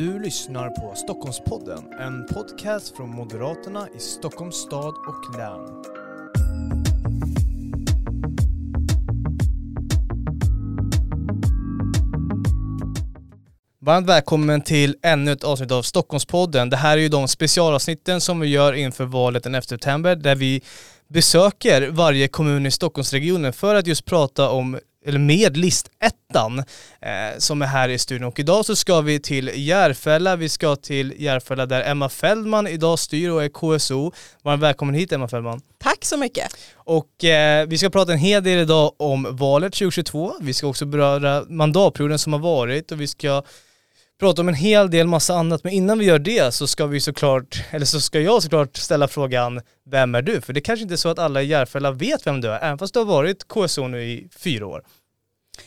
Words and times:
Du 0.00 0.18
lyssnar 0.18 0.70
på 0.70 0.94
Stockholmspodden, 0.94 1.92
en 2.00 2.26
podcast 2.26 2.96
från 2.96 3.10
Moderaterna 3.10 3.88
i 3.96 3.98
Stockholms 3.98 4.56
stad 4.56 4.94
och 4.94 5.38
län. 5.38 5.82
Varmt 13.80 14.08
välkommen 14.08 14.60
till 14.60 14.96
ännu 15.02 15.32
ett 15.32 15.44
avsnitt 15.44 15.72
av 15.72 15.82
Stockholmspodden. 15.82 16.70
Det 16.70 16.76
här 16.76 16.98
är 16.98 17.02
ju 17.02 17.08
de 17.08 17.28
specialavsnitten 17.28 18.20
som 18.20 18.40
vi 18.40 18.48
gör 18.48 18.72
inför 18.72 19.04
valet 19.04 19.42
den 19.42 19.54
11 19.54 19.62
september 19.62 20.16
där 20.16 20.34
vi 20.34 20.62
besöker 21.10 21.88
varje 21.88 22.28
kommun 22.28 22.66
i 22.66 22.70
Stockholmsregionen 22.70 23.52
för 23.52 23.74
att 23.74 23.86
just 23.86 24.04
prata 24.04 24.50
om 24.50 24.78
eller 25.06 25.18
med 25.18 25.56
listettan 25.56 26.58
eh, 27.00 27.38
som 27.38 27.62
är 27.62 27.66
här 27.66 27.88
i 27.88 27.98
studion. 27.98 28.28
Och 28.28 28.38
idag 28.38 28.66
så 28.66 28.76
ska 28.76 29.00
vi 29.00 29.20
till 29.20 29.50
Järfälla. 29.54 30.36
Vi 30.36 30.48
ska 30.48 30.76
till 30.76 31.14
Järfälla 31.16 31.66
där 31.66 31.90
Emma 31.90 32.08
Fällman 32.08 32.66
idag 32.66 32.98
styr 32.98 33.30
och 33.30 33.44
är 33.44 33.48
KSO. 33.48 34.12
Varmt 34.42 34.62
välkommen 34.62 34.94
hit 34.94 35.12
Emma 35.12 35.28
Fällman. 35.28 35.60
Tack 35.78 36.04
så 36.04 36.16
mycket. 36.16 36.56
Och 36.74 37.24
eh, 37.24 37.66
vi 37.66 37.78
ska 37.78 37.90
prata 37.90 38.12
en 38.12 38.18
hel 38.18 38.44
del 38.44 38.58
idag 38.58 38.92
om 38.96 39.26
valet 39.30 39.72
2022. 39.72 40.32
Vi 40.40 40.54
ska 40.54 40.66
också 40.66 40.86
beröra 40.86 41.44
mandatperioden 41.48 42.18
som 42.18 42.32
har 42.32 42.40
varit 42.40 42.92
och 42.92 43.00
vi 43.00 43.06
ska 43.06 43.42
prata 44.20 44.42
om 44.42 44.48
en 44.48 44.54
hel 44.54 44.90
del 44.90 45.06
massa 45.06 45.34
annat. 45.34 45.64
Men 45.64 45.72
innan 45.72 45.98
vi 45.98 46.04
gör 46.04 46.18
det 46.18 46.54
så 46.54 46.66
ska 46.66 46.86
vi 46.86 47.00
såklart, 47.00 47.64
eller 47.70 47.86
så 47.86 48.00
ska 48.00 48.20
jag 48.20 48.42
såklart 48.42 48.76
ställa 48.76 49.08
frågan 49.08 49.60
Vem 49.90 50.14
är 50.14 50.22
du? 50.22 50.40
För 50.40 50.52
det 50.52 50.60
kanske 50.60 50.82
inte 50.82 50.94
är 50.94 50.96
så 50.96 51.08
att 51.08 51.18
alla 51.18 51.42
i 51.42 51.46
Järfälla 51.46 51.90
vet 51.90 52.26
vem 52.26 52.40
du 52.40 52.48
är, 52.48 52.58
även 52.58 52.78
fast 52.78 52.94
du 52.94 53.00
har 53.00 53.06
varit 53.06 53.48
KSO 53.48 53.88
nu 53.88 54.04
i 54.04 54.28
fyra 54.36 54.66
år. 54.66 54.82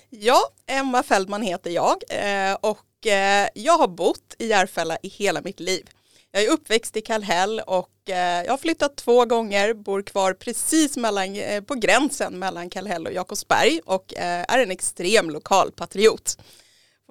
Ja, 0.09 0.39
Emma 0.67 1.03
Fäldman 1.03 1.41
heter 1.41 1.71
jag 1.71 1.95
eh, 2.09 2.57
och 2.61 3.07
eh, 3.07 3.47
jag 3.55 3.77
har 3.77 3.87
bott 3.87 4.35
i 4.39 4.47
Järfälla 4.47 4.97
i 5.03 5.07
hela 5.07 5.41
mitt 5.41 5.59
liv. 5.59 5.89
Jag 6.31 6.43
är 6.43 6.51
uppväxt 6.51 6.97
i 6.97 7.01
Kallhäll 7.01 7.61
och 7.67 8.09
eh, 8.09 8.43
jag 8.43 8.51
har 8.51 8.57
flyttat 8.57 8.95
två 8.95 9.25
gånger, 9.25 9.73
bor 9.73 10.01
kvar 10.01 10.33
precis 10.33 10.97
mellan, 10.97 11.27
på 11.67 11.75
gränsen 11.75 12.39
mellan 12.39 12.69
Kallhäll 12.69 13.07
och 13.07 13.13
Jakobsberg 13.13 13.79
och 13.85 14.13
är 14.17 14.59
en 14.59 14.71
extrem 14.71 15.29
lokalpatriot 15.29 16.37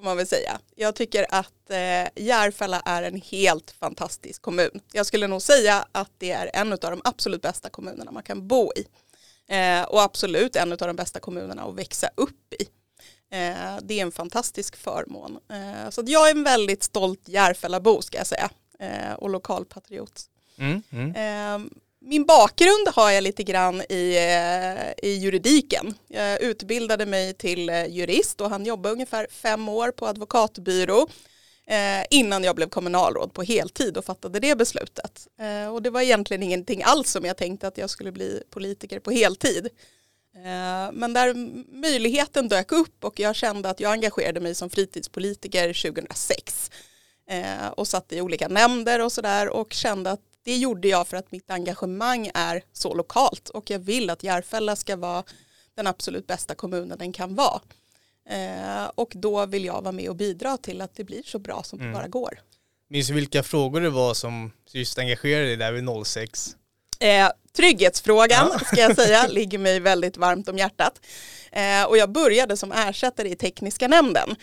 får 0.03 0.07
man 0.07 0.17
väl 0.17 0.27
säga. 0.27 0.61
Jag 0.75 0.95
tycker 0.95 1.27
att 1.29 1.71
eh, 1.71 2.25
Järfälla 2.25 2.83
är 2.85 3.03
en 3.03 3.21
helt 3.21 3.71
fantastisk 3.71 4.43
kommun. 4.43 4.81
Jag 4.93 5.07
skulle 5.07 5.27
nog 5.27 5.43
säga 5.43 5.87
att 5.93 6.11
det 6.19 6.31
är 6.31 6.51
en 6.55 6.73
av 6.73 6.79
de 6.79 7.01
absolut 7.05 7.43
bästa 7.43 7.71
kommunerna 7.71 8.11
man 8.11 8.23
kan 8.23 8.49
bo 8.49 8.73
i. 8.77 8.87
Eh, 9.55 9.83
och 9.83 10.03
absolut 10.03 10.57
en 10.57 10.73
av 10.73 10.79
de 10.79 10.97
bästa 10.97 11.21
kommunerna 11.21 11.63
att 11.63 11.75
växa 11.75 12.11
upp 12.15 12.55
i. 12.55 12.63
Eh, 13.37 13.79
det 13.83 13.99
är 13.99 14.03
en 14.03 14.13
fantastisk 14.13 14.77
förmån. 14.77 15.39
Eh, 15.49 15.91
så 15.91 16.03
jag 16.07 16.29
är 16.29 16.35
en 16.35 16.45
väldigt 16.45 16.83
stolt 16.83 17.29
Järfällabo 17.29 18.03
ska 18.03 18.19
jag 18.19 18.27
säga. 18.27 18.51
Eh, 18.79 19.13
och 19.13 19.31
lokalpatriot. 19.31 20.23
Mm, 20.59 20.83
mm. 20.91 21.71
Min 22.05 22.25
bakgrund 22.25 22.89
har 22.95 23.11
jag 23.11 23.25
lite 23.25 23.43
grann 23.43 23.83
i, 23.89 24.17
eh, 24.17 25.09
i 25.09 25.15
juridiken. 25.15 25.95
Jag 26.09 26.43
utbildade 26.43 27.07
mig 27.07 27.35
till 27.35 27.69
eh, 27.69 27.87
jurist 27.87 28.41
och 28.41 28.51
han 28.51 28.67
jobbade 28.67 28.93
ungefär 28.93 29.27
fem 29.31 29.69
år 29.69 29.91
på 29.91 30.07
advokatbyrå 30.07 31.09
eh, 31.67 32.05
innan 32.11 32.45
jag 32.45 32.57
blev 32.57 32.69
kommunalråd 32.69 33.33
på 33.35 33.43
heltid 33.43 33.97
och 33.97 34.05
fattade 34.05 34.41
det 34.41 34.59
beslutet. 34.59 35.27
och 35.73 35.83
det 35.83 35.91
var 35.91 36.01
egentligen 36.01 36.43
ingenting 36.43 36.83
alls 36.83 37.11
som 37.11 37.25
jag 37.25 37.37
tänkte 37.37 37.69
att 37.69 37.79
jag 37.79 37.91
skulle 37.91 38.13
bli 38.13 38.43
politiker 38.51 39.01
på 39.01 39.11
heltid. 39.11 39.69
men 40.93 41.13
där 41.13 41.35
möjligheten 41.81 42.49
dök 42.49 42.73
upp 42.73 43.05
och 43.05 43.21
jag 43.21 43.37
kände 43.37 43.71
att 43.71 43.81
jag 43.81 43.93
engagerade 43.93 44.41
mig 44.41 44.55
som 44.55 44.71
fritidspolitiker 44.71 45.93
2006 45.93 46.71
och 47.75 47.89
satt 47.89 48.13
i 48.13 48.21
olika 48.21 48.49
nämnder 48.49 49.01
och 49.01 49.13
sådär 49.13 49.49
och 49.49 49.73
kände 49.73 50.11
att 50.11 50.32
det 50.45 50.57
gjorde 50.57 50.89
jag 50.89 51.09
för 51.09 51.17
att 51.17 51.33
mitt 51.33 51.51
engagemang 51.51 52.31
är 52.35 52.63
så 52.73 52.95
lokalt 52.95 53.49
och 53.49 53.71
jag 53.71 53.79
vill 53.79 54.11
att 54.11 54.23
Järfälla 54.23 54.77
ska 54.77 54.97
vara 54.97 55.25
den 55.75 55.87
absolut 55.87 56.27
bästa 56.27 56.55
kommunen 56.55 56.99
den 56.99 57.13
kan 57.13 57.35
vara. 57.35 57.61
Eh, 58.29 58.91
och 58.95 59.13
då 59.15 59.47
vill 59.47 59.65
jag 59.65 59.83
vara 59.83 59.93
med 59.93 60.09
och 60.09 60.17
bidra 60.17 60.57
till 60.57 60.81
att 60.81 60.95
det 60.95 61.05
blir 61.05 61.23
så 61.23 61.39
bra 61.39 61.63
som 61.63 61.81
mm. 61.81 61.93
det 61.93 61.99
bara 61.99 62.09
går. 62.09 62.41
Minns 62.89 63.07
du 63.07 63.15
vilka 63.15 63.43
frågor 63.43 63.81
det 63.81 63.91
var 63.91 64.15
som 64.15 64.53
just 64.71 64.99
engagerade 64.99 65.47
dig 65.47 65.57
där 65.57 65.73
vid 65.73 66.07
06? 66.07 66.57
Eh, 66.99 67.29
trygghetsfrågan 67.57 68.49
ja. 68.53 68.59
ska 68.59 68.77
jag 68.77 68.97
säga 68.97 69.27
ligger 69.31 69.59
mig 69.59 69.81
väldigt 69.81 70.17
varmt 70.17 70.49
om 70.49 70.59
hjärtat. 70.59 71.01
Eh, 71.53 71.85
och 71.85 71.97
jag 71.97 72.13
började 72.13 72.57
som 72.57 72.73
ersättare 72.73 73.29
i 73.29 73.37
tekniska 73.37 73.89
nämnden. 73.89 74.37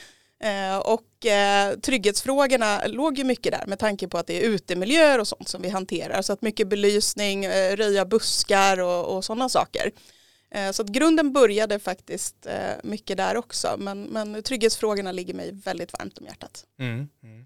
Eh, 0.44 0.77
och 0.77 1.25
eh, 1.25 1.79
trygghetsfrågorna 1.79 2.81
låg 2.88 3.17
ju 3.17 3.23
mycket 3.23 3.51
där 3.51 3.63
med 3.67 3.79
tanke 3.79 4.07
på 4.07 4.17
att 4.17 4.27
det 4.27 4.45
är 4.45 4.50
utemiljöer 4.50 5.19
och 5.19 5.27
sånt 5.27 5.47
som 5.47 5.61
vi 5.61 5.69
hanterar. 5.69 6.22
Så 6.22 6.33
att 6.33 6.41
mycket 6.41 6.67
belysning, 6.67 7.45
eh, 7.45 7.75
röja 7.75 8.05
buskar 8.05 8.79
och, 8.79 9.17
och 9.17 9.25
sådana 9.25 9.49
saker. 9.49 9.91
Så 10.73 10.81
att 10.81 10.88
grunden 10.88 11.33
började 11.33 11.79
faktiskt 11.79 12.47
mycket 12.83 13.17
där 13.17 13.38
också. 13.38 13.75
Men, 13.78 14.03
men 14.03 14.44
trygghetsfrågorna 14.44 15.11
ligger 15.11 15.33
mig 15.33 15.51
väldigt 15.51 15.94
varmt 15.94 16.17
om 16.17 16.25
hjärtat. 16.25 16.66
Mm, 16.79 17.09
mm. 17.23 17.45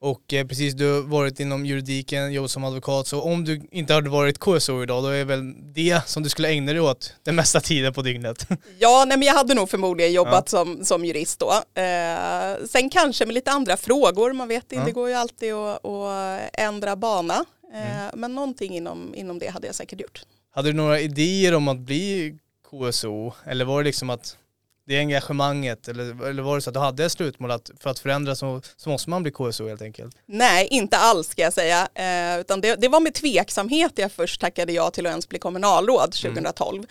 Och 0.00 0.32
eh, 0.32 0.46
precis, 0.46 0.74
du 0.74 0.92
har 0.92 1.00
varit 1.00 1.40
inom 1.40 1.66
juridiken, 1.66 2.32
jobbat 2.32 2.50
som 2.50 2.64
advokat, 2.64 3.06
så 3.06 3.22
om 3.22 3.44
du 3.44 3.68
inte 3.70 3.94
hade 3.94 4.10
varit 4.10 4.38
KSO 4.38 4.82
idag, 4.82 5.02
då 5.02 5.08
är 5.08 5.24
väl 5.24 5.54
det 5.74 6.08
som 6.08 6.22
du 6.22 6.28
skulle 6.28 6.48
ägna 6.48 6.72
dig 6.72 6.80
åt 6.80 7.14
den 7.22 7.36
mesta 7.36 7.60
tiden 7.60 7.92
på 7.92 8.02
dygnet? 8.02 8.48
Ja, 8.78 9.04
nej 9.08 9.18
men 9.18 9.26
jag 9.26 9.34
hade 9.34 9.54
nog 9.54 9.70
förmodligen 9.70 10.12
jobbat 10.12 10.52
ja. 10.52 10.58
som, 10.58 10.84
som 10.84 11.04
jurist 11.04 11.40
då. 11.40 11.80
Eh, 11.80 12.66
sen 12.66 12.90
kanske 12.90 13.26
med 13.26 13.34
lite 13.34 13.50
andra 13.50 13.76
frågor, 13.76 14.32
man 14.32 14.48
vet 14.48 14.64
inte, 14.64 14.74
ja. 14.74 14.84
det 14.84 14.92
går 14.92 15.08
ju 15.08 15.14
alltid 15.14 15.52
att, 15.52 15.84
att 15.84 16.40
ändra 16.52 16.96
bana. 16.96 17.44
Eh, 17.74 18.00
mm. 18.00 18.10
Men 18.14 18.34
någonting 18.34 18.76
inom, 18.76 19.14
inom 19.14 19.38
det 19.38 19.48
hade 19.48 19.66
jag 19.66 19.74
säkert 19.74 20.00
gjort. 20.00 20.22
Hade 20.50 20.68
du 20.68 20.72
några 20.72 21.00
idéer 21.00 21.54
om 21.54 21.68
att 21.68 21.78
bli 21.78 22.38
KSO, 22.70 23.32
eller 23.44 23.64
var 23.64 23.82
det 23.82 23.86
liksom 23.86 24.10
att 24.10 24.36
det 24.86 24.98
engagemanget 24.98 25.88
eller, 25.88 26.26
eller 26.26 26.42
var 26.42 26.54
det 26.54 26.62
så 26.62 26.70
att 26.70 26.74
du 26.74 26.80
hade 26.80 27.04
ett 27.04 27.12
slutmål 27.12 27.50
att 27.50 27.70
för 27.80 27.90
att 27.90 27.98
förändra 27.98 28.36
så, 28.36 28.62
så 28.76 28.90
måste 28.90 29.10
man 29.10 29.22
bli 29.22 29.32
KSO 29.32 29.68
helt 29.68 29.82
enkelt? 29.82 30.16
Nej, 30.26 30.68
inte 30.70 30.96
alls 30.96 31.28
ska 31.28 31.42
jag 31.42 31.52
säga. 31.52 31.88
Eh, 31.94 32.40
utan 32.40 32.60
det, 32.60 32.76
det, 32.76 32.88
var 32.88 33.00
med 33.00 33.14
tveksamhet 33.14 33.92
jag 33.94 34.12
först 34.12 34.40
tackade 34.40 34.72
ja 34.72 34.90
till 34.90 35.06
att 35.06 35.10
ens 35.10 35.28
bli 35.28 35.38
kommunalråd 35.38 36.12
2012. 36.12 36.84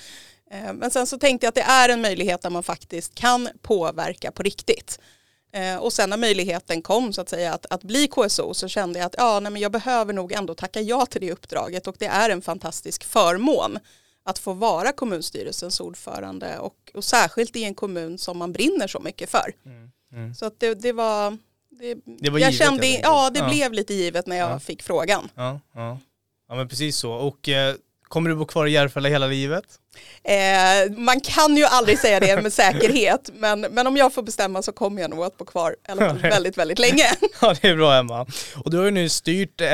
Mm. 0.51 0.67
Eh, 0.67 0.73
men 0.73 0.91
sen 0.91 1.07
så 1.07 1.17
tänkte 1.17 1.45
jag 1.45 1.49
att 1.49 1.55
det 1.55 1.61
är 1.61 1.89
en 1.89 2.01
möjlighet 2.01 2.41
där 2.41 2.49
man 2.49 2.63
faktiskt 2.63 3.15
kan 3.15 3.49
påverka 3.61 4.31
på 4.31 4.43
riktigt. 4.43 4.99
Eh, 5.53 5.77
och 5.77 5.93
sen 5.93 6.09
när 6.09 6.17
möjligheten 6.17 6.81
kom 6.81 7.13
så 7.13 7.21
att 7.21 7.29
säga 7.29 7.53
att, 7.53 7.65
att 7.69 7.83
bli 7.83 8.07
KSO 8.07 8.53
så 8.53 8.67
kände 8.67 8.99
jag 8.99 9.05
att 9.05 9.15
ja, 9.17 9.39
nej, 9.39 9.51
men 9.51 9.61
jag 9.61 9.71
behöver 9.71 10.13
nog 10.13 10.31
ändå 10.31 10.55
tacka 10.55 10.81
ja 10.81 11.05
till 11.05 11.21
det 11.21 11.31
uppdraget 11.31 11.87
och 11.87 11.95
det 11.99 12.05
är 12.05 12.29
en 12.29 12.41
fantastisk 12.41 13.03
förmån 13.03 13.79
att 14.25 14.39
få 14.39 14.53
vara 14.53 14.91
kommunstyrelsens 14.91 15.79
ordförande 15.79 16.59
och, 16.59 16.91
och 16.93 17.03
särskilt 17.03 17.55
i 17.55 17.63
en 17.63 17.75
kommun 17.75 18.17
som 18.17 18.37
man 18.37 18.51
brinner 18.51 18.87
så 18.87 18.99
mycket 18.99 19.29
för. 19.29 19.53
Mm. 19.65 19.91
Mm. 20.11 20.33
Så 20.33 20.45
att 20.45 20.59
det, 20.59 20.73
det 20.73 20.91
var, 20.91 21.37
det, 21.69 21.97
det 22.05 22.29
var 22.29 22.39
jag 22.39 22.51
givet, 22.51 22.67
kände, 22.67 22.87
ja 22.87 23.29
det 23.29 23.39
ja. 23.39 23.49
blev 23.49 23.73
lite 23.73 23.93
givet 23.93 24.27
när 24.27 24.35
jag 24.35 24.51
ja. 24.51 24.59
fick 24.59 24.83
frågan. 24.83 25.29
Ja, 25.35 25.59
ja. 25.73 25.99
ja 26.47 26.55
men 26.55 26.67
precis 26.67 26.97
så. 26.97 27.11
Och 27.13 27.49
eh, 27.49 27.75
Kommer 28.15 28.29
du 28.29 28.35
bo 28.35 28.45
kvar 28.45 28.65
i 28.65 28.71
Järfälla 28.71 29.09
hela 29.09 29.27
livet? 29.27 29.63
Eh, 30.23 30.97
man 30.97 31.21
kan 31.21 31.57
ju 31.57 31.65
aldrig 31.65 31.99
säga 31.99 32.19
det 32.19 32.41
med 32.41 32.53
säkerhet, 32.53 33.29
men, 33.35 33.61
men 33.61 33.87
om 33.87 33.97
jag 33.97 34.13
får 34.13 34.23
bestämma 34.23 34.61
så 34.61 34.71
kommer 34.71 35.01
jag 35.01 35.09
nog 35.09 35.23
att 35.23 35.37
bo 35.37 35.45
kvar 35.45 35.75
väldigt, 36.21 36.57
väldigt 36.57 36.79
länge. 36.79 37.03
ja, 37.41 37.55
det 37.61 37.67
är 37.67 37.75
bra 37.75 37.95
Emma. 37.95 38.25
Och 38.63 38.71
du 38.71 38.77
har 38.77 38.85
ju 38.85 38.91
nu 38.91 39.09
styrt 39.09 39.61
eh, 39.61 39.67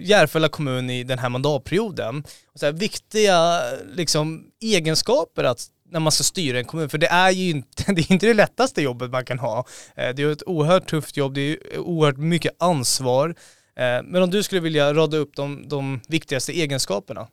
Järfälla 0.00 0.48
kommun 0.48 0.90
i 0.90 1.04
den 1.04 1.18
här 1.18 1.28
mandatperioden. 1.28 2.24
så 2.54 2.66
här, 2.66 2.72
viktiga 2.72 3.60
liksom, 3.94 4.44
egenskaper 4.60 5.44
att 5.44 5.66
när 5.90 6.00
man 6.00 6.12
ska 6.12 6.24
styra 6.24 6.58
en 6.58 6.64
kommun, 6.64 6.88
för 6.88 6.98
det 6.98 7.08
är 7.08 7.30
ju 7.30 7.50
inte 7.50 7.92
det, 7.92 8.00
är 8.00 8.12
inte 8.12 8.26
det 8.26 8.34
lättaste 8.34 8.82
jobbet 8.82 9.10
man 9.10 9.24
kan 9.24 9.38
ha. 9.38 9.66
Eh, 9.96 10.08
det 10.14 10.22
är 10.22 10.32
ett 10.32 10.46
oerhört 10.46 10.90
tufft 10.90 11.16
jobb, 11.16 11.34
det 11.34 11.40
är 11.40 11.78
oerhört 11.78 12.18
mycket 12.18 12.52
ansvar. 12.58 13.28
Eh, 13.76 14.02
men 14.04 14.22
om 14.22 14.30
du 14.30 14.42
skulle 14.42 14.60
vilja 14.60 14.94
rada 14.94 15.16
upp 15.16 15.36
de, 15.36 15.68
de 15.68 16.00
viktigaste 16.08 16.52
egenskaperna? 16.52 17.28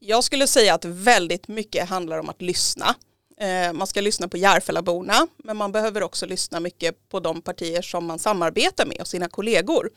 Jag 0.00 0.24
skulle 0.24 0.46
säga 0.46 0.74
att 0.74 0.84
väldigt 0.84 1.48
mycket 1.48 1.88
handlar 1.88 2.18
om 2.18 2.28
att 2.28 2.42
lyssna. 2.42 2.94
Eh, 3.40 3.72
man 3.72 3.86
ska 3.86 4.00
lyssna 4.00 4.28
på 4.28 4.36
Järfällaborna, 4.36 5.26
men 5.36 5.56
man 5.56 5.72
behöver 5.72 6.02
också 6.02 6.26
lyssna 6.26 6.60
mycket 6.60 7.08
på 7.08 7.20
de 7.20 7.42
partier 7.42 7.82
som 7.82 8.06
man 8.06 8.18
samarbetar 8.18 8.86
med 8.86 9.00
och 9.00 9.06
sina 9.06 9.28
kollegor. 9.28 9.90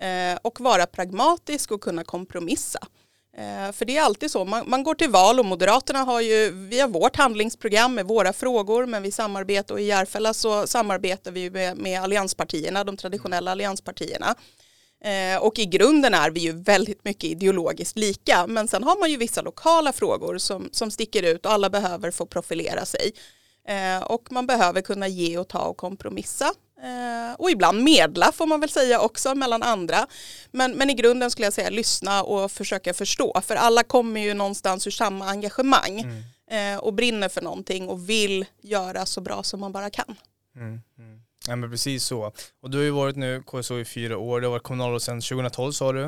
Eh, 0.00 0.38
och 0.42 0.60
vara 0.60 0.86
pragmatisk 0.86 1.70
och 1.70 1.80
kunna 1.80 2.04
kompromissa. 2.04 2.78
Eh, 3.36 3.72
för 3.72 3.84
det 3.84 3.96
är 3.96 4.02
alltid 4.02 4.30
så, 4.30 4.44
man, 4.44 4.70
man, 4.70 4.82
går 4.82 4.94
till 4.94 5.10
val 5.10 5.38
och 5.38 5.44
Moderaterna 5.44 5.98
har 5.98 6.20
ju, 6.20 6.50
vi 6.50 6.80
har 6.80 6.88
vårt 6.88 7.16
handlingsprogram 7.16 7.94
med 7.94 8.06
våra 8.06 8.32
frågor, 8.32 8.86
men 8.86 9.02
vi 9.02 9.12
samarbetar 9.12 9.74
och 9.74 9.80
i 9.80 9.84
Järfälla 9.84 10.34
så 10.34 10.66
samarbetar 10.66 11.30
vi 11.30 11.50
med, 11.50 11.76
med 11.76 12.02
allianspartierna, 12.02 12.84
de 12.84 12.96
traditionella 12.96 13.50
allianspartierna. 13.50 14.34
Eh, 15.04 15.42
och 15.42 15.58
i 15.58 15.66
grunden 15.66 16.14
är 16.14 16.30
vi 16.30 16.40
ju 16.40 16.52
väldigt 16.52 17.04
mycket 17.04 17.24
ideologiskt 17.24 17.98
lika. 17.98 18.46
Men 18.46 18.68
sen 18.68 18.84
har 18.84 19.00
man 19.00 19.10
ju 19.10 19.16
vissa 19.16 19.42
lokala 19.42 19.92
frågor 19.92 20.38
som, 20.38 20.68
som 20.72 20.90
sticker 20.90 21.22
ut 21.22 21.46
och 21.46 21.52
alla 21.52 21.70
behöver 21.70 22.10
få 22.10 22.26
profilera 22.26 22.84
sig. 22.84 23.12
Eh, 23.68 24.02
och 24.02 24.32
man 24.32 24.46
behöver 24.46 24.80
kunna 24.80 25.08
ge 25.08 25.38
och 25.38 25.48
ta 25.48 25.64
och 25.64 25.76
kompromissa. 25.76 26.52
eh, 26.82 27.34
och 27.38 27.50
ibland 27.50 27.82
medla 27.82 28.32
får 28.32 28.46
man 28.46 28.60
väl 28.60 28.70
säga 28.70 29.00
också 29.00 29.34
mellan 29.34 29.62
andra. 29.62 30.06
Men, 30.50 30.72
men 30.72 30.90
i 30.90 30.94
grunden 30.94 31.30
skulle 31.30 31.46
jag 31.46 31.52
säga 31.52 31.70
lyssna 31.70 32.22
och 32.22 32.52
försöka 32.52 32.94
förstå 32.94 33.40
för 33.40 33.56
alla 33.56 33.82
kommer 33.82 34.20
ju 34.20 34.34
någonstans 34.34 34.86
ur 34.86 34.90
samma 34.90 35.28
engagemang 35.28 36.24
mm. 36.50 36.80
och 36.80 36.94
brinner 36.94 37.28
för 37.28 37.42
någonting 37.42 37.88
och 37.88 38.10
vill 38.10 38.46
göra 38.62 39.06
så 39.06 39.20
bra 39.20 39.42
som 39.42 39.60
man 39.60 39.72
bara 39.72 39.90
kan. 39.90 40.16
Mm, 40.56 40.80
mm. 40.98 41.15
Ja 41.48 41.56
men 41.56 41.70
precis 41.70 42.04
så. 42.04 42.32
Och 42.62 42.70
du 42.70 42.76
har 42.76 42.84
ju 42.84 42.90
varit 42.90 43.16
nu 43.16 43.42
KSO 43.46 43.78
i 43.78 43.84
fyra 43.84 44.18
år, 44.18 44.40
du 44.40 44.46
har 44.46 44.52
varit 44.52 44.62
kommunalråd 44.62 45.02
sedan 45.02 45.20
2012 45.20 45.72
sa 45.72 45.92
du. 45.92 46.04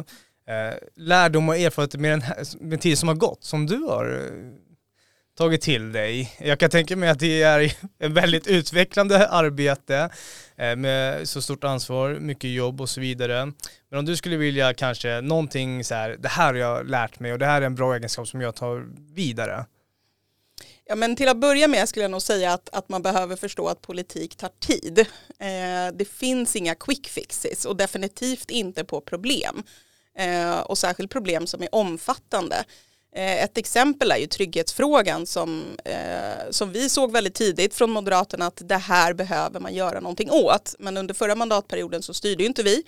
Eh, 0.49 0.75
lärdom 0.97 1.49
och 1.49 1.57
erfarenhet 1.57 2.01
med 2.01 2.11
den 2.11 2.23
här, 2.23 2.45
med 2.61 2.81
tiden 2.81 2.97
som 2.97 3.09
har 3.09 3.17
gått, 3.17 3.45
som 3.45 3.67
du 3.67 3.77
har 3.77 4.13
eh, 4.13 4.69
tagit 5.39 5.61
till 5.61 5.93
dig. 5.93 6.37
Jag 6.39 6.59
kan 6.59 6.71
tänka 6.71 6.97
mig 6.97 7.09
att 7.09 7.19
det 7.19 7.43
är 7.43 7.61
ett 7.99 8.11
väldigt 8.11 8.47
utvecklande 8.47 9.29
arbete 9.29 10.11
eh, 10.57 10.77
med 10.77 11.29
så 11.29 11.43
stort 11.43 11.65
ansvar, 11.65 12.15
mycket 12.15 12.51
jobb 12.51 12.81
och 12.81 12.89
så 12.89 13.01
vidare. 13.01 13.53
Men 13.91 13.99
om 13.99 14.05
du 14.05 14.17
skulle 14.17 14.37
vilja 14.37 14.75
kanske 14.75 15.21
någonting 15.21 15.85
så 15.85 15.95
här, 15.95 16.17
det 16.19 16.29
här 16.29 16.47
har 16.47 16.55
jag 16.55 16.91
lärt 16.91 17.21
mig 17.21 17.33
och 17.33 17.39
det 17.39 17.47
här 17.47 17.63
är 17.63 17.67
en 17.67 17.75
bra 17.75 17.95
egenskap 17.95 18.29
som 18.29 18.41
jag 18.41 18.55
tar 18.55 18.87
vidare. 19.15 19.65
Ja, 20.91 20.95
men 20.95 21.17
till 21.17 21.29
att 21.29 21.37
börja 21.37 21.69
med 21.69 21.89
skulle 21.89 22.05
jag 22.05 22.11
nog 22.11 22.23
säga 22.23 22.53
att, 22.53 22.69
att 22.73 22.89
man 22.89 23.03
behöver 23.03 23.37
förstå 23.37 23.69
att 23.69 23.83
politik 23.83 24.37
tar 24.37 24.51
tid. 24.61 24.99
Eh, 25.39 25.95
det 25.95 26.05
finns 26.05 26.57
inga 26.57 26.75
quick 26.75 27.09
fixes 27.09 27.65
och 27.65 27.77
definitivt 27.77 28.51
inte 28.51 28.85
på 28.85 29.01
problem. 29.01 29.63
Eh, 30.19 30.59
och 30.59 30.79
särskilt 30.79 31.11
problem 31.11 31.47
som 31.47 31.63
är 31.63 31.75
omfattande. 31.75 32.65
Eh, 33.15 33.45
ett 33.45 33.59
exempel 33.59 34.11
är 34.11 34.17
ju 34.17 34.27
trygghetsfrågan 34.27 35.27
som, 35.27 35.65
eh, 35.85 36.51
som 36.51 36.73
vi 36.73 36.89
såg 36.89 37.13
väldigt 37.13 37.35
tidigt 37.35 37.75
från 37.75 37.91
Moderaterna 37.91 38.47
att 38.47 38.69
det 38.69 38.77
här 38.77 39.13
behöver 39.13 39.61
man 39.61 39.75
göra 39.75 40.01
någonting 40.01 40.31
åt. 40.31 40.75
Men 40.79 40.97
under 40.97 41.15
förra 41.15 41.35
mandatperioden 41.35 42.03
så 42.03 42.15
styrde 42.15 42.43
ju 42.43 42.47
inte 42.47 42.63
vi 42.63 42.83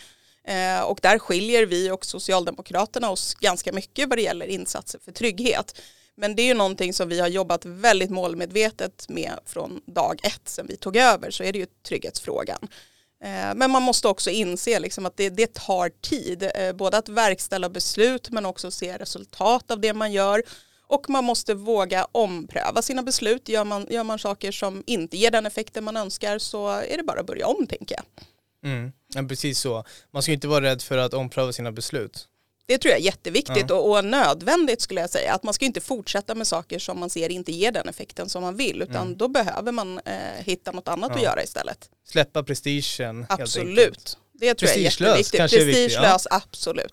eh, 0.44 0.80
och 0.80 0.98
där 1.02 1.18
skiljer 1.18 1.66
vi 1.66 1.90
och 1.90 2.06
Socialdemokraterna 2.06 3.10
oss 3.10 3.34
ganska 3.34 3.72
mycket 3.72 4.08
vad 4.08 4.18
det 4.18 4.22
gäller 4.22 4.46
insatser 4.46 5.00
för 5.04 5.12
trygghet. 5.12 5.80
Men 6.20 6.36
det 6.36 6.42
är 6.42 6.46
ju 6.46 6.54
någonting 6.54 6.92
som 6.92 7.08
vi 7.08 7.20
har 7.20 7.28
jobbat 7.28 7.64
väldigt 7.64 8.10
målmedvetet 8.10 9.08
med 9.08 9.32
från 9.46 9.80
dag 9.86 10.20
ett 10.22 10.48
sen 10.48 10.66
vi 10.66 10.76
tog 10.76 10.96
över 10.96 11.30
så 11.30 11.42
är 11.42 11.52
det 11.52 11.58
ju 11.58 11.66
trygghetsfrågan. 11.88 12.58
Eh, 13.24 13.54
men 13.54 13.70
man 13.70 13.82
måste 13.82 14.08
också 14.08 14.30
inse 14.30 14.80
liksom 14.80 15.06
att 15.06 15.16
det, 15.16 15.30
det 15.30 15.54
tar 15.54 15.88
tid, 15.88 16.50
eh, 16.54 16.72
både 16.72 16.98
att 16.98 17.08
verkställa 17.08 17.68
beslut 17.68 18.30
men 18.30 18.46
också 18.46 18.70
se 18.70 18.98
resultat 18.98 19.70
av 19.70 19.80
det 19.80 19.94
man 19.94 20.12
gör. 20.12 20.42
Och 20.86 21.10
man 21.10 21.24
måste 21.24 21.54
våga 21.54 22.06
ompröva 22.12 22.82
sina 22.82 23.02
beslut. 23.02 23.48
Gör 23.48 23.64
man, 23.64 23.86
gör 23.90 24.04
man 24.04 24.18
saker 24.18 24.52
som 24.52 24.82
inte 24.86 25.16
ger 25.16 25.30
den 25.30 25.46
effekten 25.46 25.84
man 25.84 25.96
önskar 25.96 26.38
så 26.38 26.68
är 26.68 26.96
det 26.96 27.02
bara 27.02 27.20
att 27.20 27.26
börja 27.26 27.46
om 27.46 27.66
tänker 27.66 27.96
jag. 27.96 28.24
Mm, 28.72 28.92
ja, 29.14 29.22
precis 29.22 29.60
så. 29.60 29.84
Man 30.10 30.22
ska 30.22 30.32
inte 30.32 30.48
vara 30.48 30.64
rädd 30.64 30.82
för 30.82 30.98
att 30.98 31.14
ompröva 31.14 31.52
sina 31.52 31.72
beslut. 31.72 32.28
Det 32.70 32.78
tror 32.78 32.90
jag 32.90 33.00
är 33.00 33.04
jätteviktigt 33.04 33.64
ja. 33.68 33.74
och, 33.74 33.96
och, 33.96 34.04
nödvändigt 34.04 34.80
skulle 34.80 35.00
jag 35.00 35.10
säga. 35.10 35.34
Att 35.34 35.42
man 35.42 35.54
ska 35.54 35.64
inte 35.64 35.80
fortsätta 35.80 36.34
med 36.34 36.46
saker 36.46 36.78
som 36.78 37.00
man 37.00 37.10
ser 37.10 37.28
inte 37.28 37.52
ger 37.52 37.72
den 37.72 37.88
effekten 37.88 38.28
som 38.28 38.42
man 38.42 38.56
vill 38.56 38.82
utan 38.82 39.06
mm. 39.06 39.16
då 39.16 39.28
behöver 39.28 39.72
man 39.72 40.00
eh, 40.04 40.14
hitta 40.38 40.72
något 40.72 40.88
annat 40.88 41.10
ja. 41.10 41.16
att 41.16 41.22
göra 41.22 41.42
istället. 41.42 41.90
Släppa 42.08 42.42
prestigen. 42.42 43.26
Absolut. 43.28 44.18
Det 44.32 44.54
tror 44.54 44.68
jag 44.68 44.78
är 44.78 44.82
jätteviktigt. 44.82 45.36
Kanske 45.36 45.56
Prestigelös, 45.56 46.26
ja. 46.30 46.36
absolut. 46.36 46.92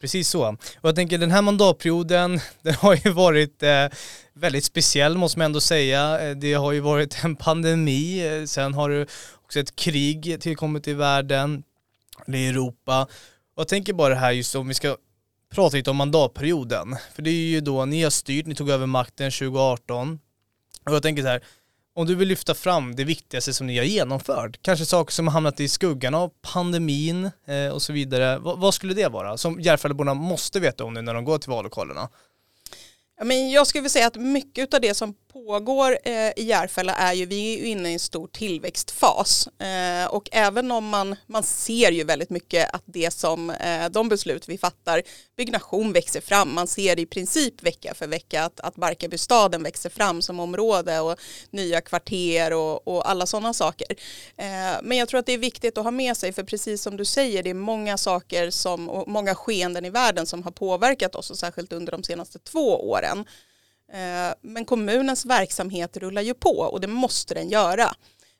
Precis 0.00 0.28
så. 0.28 0.48
Och 0.48 0.88
jag 0.88 0.94
tänker 0.94 1.18
den 1.18 1.30
här 1.30 1.42
mandatperioden, 1.42 2.40
den 2.62 2.74
har 2.74 2.98
ju 3.04 3.10
varit 3.10 3.62
eh, 3.62 3.86
väldigt 4.32 4.64
speciell 4.64 5.18
måste 5.18 5.38
man 5.38 5.44
ändå 5.44 5.60
säga. 5.60 6.20
Eh, 6.20 6.36
det 6.36 6.52
har 6.52 6.72
ju 6.72 6.80
varit 6.80 7.24
en 7.24 7.36
pandemi, 7.36 8.26
eh, 8.26 8.44
sen 8.44 8.74
har 8.74 8.90
det 8.90 9.06
också 9.44 9.60
ett 9.60 9.76
krig 9.76 10.40
tillkommit 10.40 10.88
i 10.88 10.92
världen, 10.92 11.62
i 12.26 12.48
Europa. 12.48 13.06
Och 13.54 13.60
jag 13.60 13.68
tänker 13.68 13.92
bara 13.92 14.08
det 14.08 14.20
här 14.20 14.32
just 14.32 14.54
om 14.54 14.68
vi 14.68 14.74
ska 14.74 14.96
prata 15.54 15.76
lite 15.76 15.90
om 15.90 15.96
mandatperioden. 15.96 16.96
För 17.14 17.22
det 17.22 17.30
är 17.30 17.34
ju 17.34 17.60
då 17.60 17.84
ni 17.84 18.02
har 18.02 18.10
styrt, 18.10 18.46
ni 18.46 18.54
tog 18.54 18.70
över 18.70 18.86
makten 18.86 19.30
2018. 19.30 20.20
Och 20.86 20.94
jag 20.94 21.02
tänker 21.02 21.22
så 21.22 21.28
här, 21.28 21.42
om 21.94 22.06
du 22.06 22.14
vill 22.14 22.28
lyfta 22.28 22.54
fram 22.54 22.96
det 22.96 23.04
viktigaste 23.04 23.52
som 23.54 23.66
ni 23.66 23.78
har 23.78 23.84
genomfört, 23.84 24.62
kanske 24.62 24.86
saker 24.86 25.12
som 25.12 25.26
har 25.26 25.32
hamnat 25.32 25.60
i 25.60 25.68
skuggan 25.68 26.14
av 26.14 26.30
pandemin 26.52 27.30
eh, 27.46 27.68
och 27.68 27.82
så 27.82 27.92
vidare, 27.92 28.38
vad, 28.38 28.58
vad, 28.58 28.74
skulle 28.74 28.94
det 28.94 29.08
vara 29.08 29.36
som 29.36 29.60
Järfällaborna 29.60 30.14
måste 30.14 30.60
veta 30.60 30.84
om 30.84 30.94
nu 30.94 31.02
när 31.02 31.14
de 31.14 31.24
går 31.24 31.38
till 31.38 31.50
vallokalerna? 31.50 32.08
Ja, 33.18 33.24
men 33.24 33.50
jag 33.50 33.66
skulle 33.66 33.82
vilja 33.82 33.90
säga 33.90 34.06
att 34.06 34.16
mycket 34.16 34.74
av 34.74 34.80
det 34.80 34.94
som 34.94 35.14
pågår 35.32 35.98
eh, 36.04 36.30
i 36.36 36.44
Järfälla 36.44 36.94
är 36.94 37.12
ju, 37.12 37.26
vi 37.26 37.54
är 37.54 37.58
ju 37.58 37.66
inne 37.66 37.90
i 37.90 37.92
en 37.92 37.98
stor 37.98 38.26
tillväxtfas 38.26 39.48
eh, 39.58 40.06
och 40.06 40.28
även 40.32 40.70
om 40.70 40.88
man, 40.88 41.16
man 41.26 41.42
ser 41.42 41.90
ju 41.90 42.04
väldigt 42.04 42.30
mycket 42.30 42.74
att 42.74 42.82
det 42.84 43.10
som 43.10 43.50
eh, 43.50 43.88
de 43.88 44.08
beslut 44.08 44.48
vi 44.48 44.58
fattar, 44.58 45.02
byggnation 45.36 45.92
växer 45.92 46.20
fram, 46.20 46.54
man 46.54 46.66
ser 46.66 46.98
i 46.98 47.06
princip 47.06 47.62
vecka 47.62 47.94
för 47.94 48.06
vecka 48.06 48.44
att, 48.44 48.60
att 48.60 48.74
Barkarbystaden 48.74 49.62
växer 49.62 49.90
fram 49.90 50.22
som 50.22 50.40
område 50.40 51.00
och 51.00 51.18
nya 51.50 51.80
kvarter 51.80 52.52
och, 52.52 52.88
och 52.88 53.10
alla 53.10 53.26
sådana 53.26 53.52
saker. 53.52 53.96
Eh, 54.36 54.80
men 54.82 54.98
jag 54.98 55.08
tror 55.08 55.20
att 55.20 55.26
det 55.26 55.32
är 55.32 55.38
viktigt 55.38 55.78
att 55.78 55.84
ha 55.84 55.90
med 55.90 56.16
sig 56.16 56.32
för 56.32 56.42
precis 56.42 56.82
som 56.82 56.96
du 56.96 57.04
säger, 57.04 57.42
det 57.42 57.50
är 57.50 57.54
många 57.54 57.98
saker 57.98 58.50
som, 58.50 58.88
och 58.88 59.08
många 59.08 59.34
skeenden 59.34 59.84
i 59.84 59.90
världen 59.90 60.26
som 60.26 60.42
har 60.42 60.50
påverkat 60.50 61.14
oss 61.14 61.30
och 61.30 61.38
särskilt 61.38 61.72
under 61.72 61.92
de 61.92 62.02
senaste 62.02 62.38
två 62.38 62.90
åren. 62.90 63.24
Eh, 63.92 64.34
men 64.42 64.64
kommunens 64.64 65.24
verksamhet 65.24 65.96
rullar 65.96 66.22
ju 66.22 66.34
på 66.34 66.58
och 66.58 66.80
det 66.80 66.86
måste 66.86 67.34
den 67.34 67.48
göra. 67.48 67.94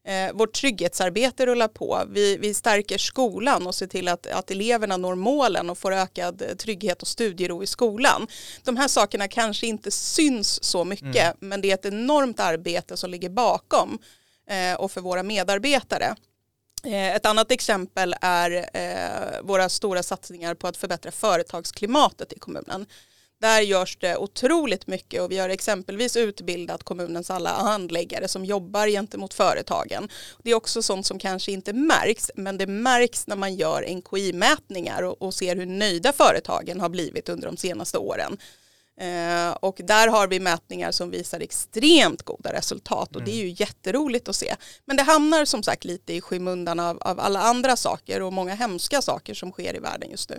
Eh, 0.05 0.33
vårt 0.33 0.53
trygghetsarbete 0.53 1.47
rullar 1.47 1.69
på. 1.69 2.03
Vi, 2.09 2.37
vi 2.37 2.55
stärker 2.55 2.99
skolan 2.99 3.67
och 3.67 3.75
ser 3.75 3.87
till 3.87 4.09
att, 4.09 4.27
att 4.27 4.51
eleverna 4.51 4.97
når 4.97 5.15
målen 5.15 5.71
och 5.71 5.79
får 5.79 5.93
ökad 5.93 6.43
trygghet 6.59 7.03
och 7.03 7.09
studiero 7.09 7.63
i 7.63 7.67
skolan. 7.67 8.27
De 8.65 8.77
här 8.77 8.89
sakerna 8.89 9.29
kanske 9.29 9.67
inte 9.67 9.91
syns 9.91 10.65
så 10.65 10.85
mycket 10.85 11.25
mm. 11.25 11.37
men 11.39 11.61
det 11.61 11.71
är 11.71 11.75
ett 11.75 11.87
enormt 11.87 12.41
arbete 12.41 12.97
som 12.97 13.11
ligger 13.11 13.31
bakom 13.31 13.99
eh, 14.49 14.81
och 14.81 14.93
för 14.93 15.01
våra 15.01 15.23
medarbetare. 15.23 16.17
Ett 16.85 17.27
annat 17.27 17.51
exempel 17.51 18.15
är 18.21 18.67
våra 19.43 19.69
stora 19.69 20.03
satsningar 20.03 20.55
på 20.55 20.67
att 20.67 20.77
förbättra 20.77 21.11
företagsklimatet 21.11 22.33
i 22.33 22.39
kommunen. 22.39 22.87
Där 23.43 23.61
görs 23.61 23.97
det 24.01 24.17
otroligt 24.17 24.87
mycket 24.87 25.23
och 25.23 25.31
vi 25.31 25.39
har 25.39 25.49
exempelvis 25.49 26.17
utbildat 26.17 26.83
kommunens 26.83 27.31
alla 27.31 27.51
handläggare 27.51 28.29
som 28.29 28.45
jobbar 28.45 28.87
gentemot 28.87 29.35
företagen. 29.35 30.09
Det 30.43 30.51
är 30.51 30.55
också 30.55 30.83
sånt 30.83 31.07
som 31.07 31.19
kanske 31.19 31.53
inte 31.53 31.73
märks 31.73 32.31
men 32.35 32.59
det 32.59 32.67
märks 32.67 33.27
när 33.27 33.37
man 33.37 33.55
gör 33.55 33.83
NKI-mätningar 33.83 35.03
och, 35.03 35.23
och 35.23 35.35
ser 35.35 35.57
hur 35.57 35.67
nöjda 35.67 36.13
företagen 36.13 36.81
har 36.81 36.89
blivit 36.89 37.29
under 37.29 37.47
de 37.47 37.57
senaste 37.57 37.99
åren. 37.99 38.39
Eh, 39.01 39.51
och 39.51 39.81
där 39.85 40.09
har 40.09 40.29
vi 40.29 40.41
mätningar 40.41 40.93
som 40.93 41.11
visar 41.11 41.41
extremt 41.41 42.23
goda 42.23 42.53
resultat 42.53 43.09
och 43.09 43.23
mm. 43.23 43.25
det 43.25 43.41
är 43.41 43.45
ju 43.45 43.55
jätteroligt 43.59 44.29
att 44.29 44.37
se. 44.37 44.57
Men 44.85 44.97
det 44.97 45.03
hamnar 45.03 45.45
som 45.45 45.63
sagt 45.63 45.85
lite 45.85 46.13
i 46.13 46.21
skymundan 46.21 46.81
av, 46.81 46.99
av 47.01 47.21
alla 47.21 47.41
andra 47.43 47.77
saker 47.77 48.23
och 48.23 48.33
många 48.33 48.55
hemska 48.55 49.03
saker 49.03 49.35
som 49.35 49.53
sker 49.53 49.77
i 49.77 49.79
världen 49.79 50.11
just 50.11 50.31
nu. 50.31 50.39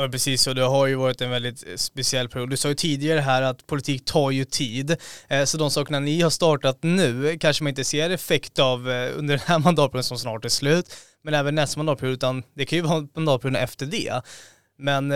Ja 0.00 0.08
precis, 0.08 0.46
och 0.46 0.54
det 0.54 0.62
har 0.62 0.86
ju 0.86 0.94
varit 0.94 1.20
en 1.20 1.30
väldigt 1.30 1.66
eh, 1.66 1.76
speciell 1.76 2.28
period. 2.28 2.50
Du 2.50 2.56
sa 2.56 2.68
ju 2.68 2.74
tidigare 2.74 3.20
här 3.20 3.42
att 3.42 3.66
politik 3.66 4.04
tar 4.04 4.30
ju 4.30 4.44
tid. 4.44 4.96
Eh, 5.28 5.44
så 5.44 5.58
de 5.58 5.70
sakerna 5.70 6.00
ni 6.00 6.20
har 6.20 6.30
startat 6.30 6.78
nu 6.82 7.38
kanske 7.38 7.64
man 7.64 7.68
inte 7.68 7.84
ser 7.84 8.10
effekt 8.10 8.58
av 8.58 8.90
eh, 8.90 9.18
under 9.18 9.36
den 9.36 9.46
här 9.46 9.58
mandatperioden 9.64 10.04
som 10.04 10.18
snart 10.18 10.44
är 10.44 10.48
slut, 10.48 10.96
men 11.22 11.34
även 11.34 11.54
nästa 11.54 11.78
mandatperiod, 11.78 12.14
utan 12.14 12.42
det 12.54 12.66
kan 12.66 12.76
ju 12.76 12.82
vara 12.82 13.08
mandatperioden 13.14 13.62
efter 13.62 13.86
det. 13.86 14.22
Men 14.78 15.12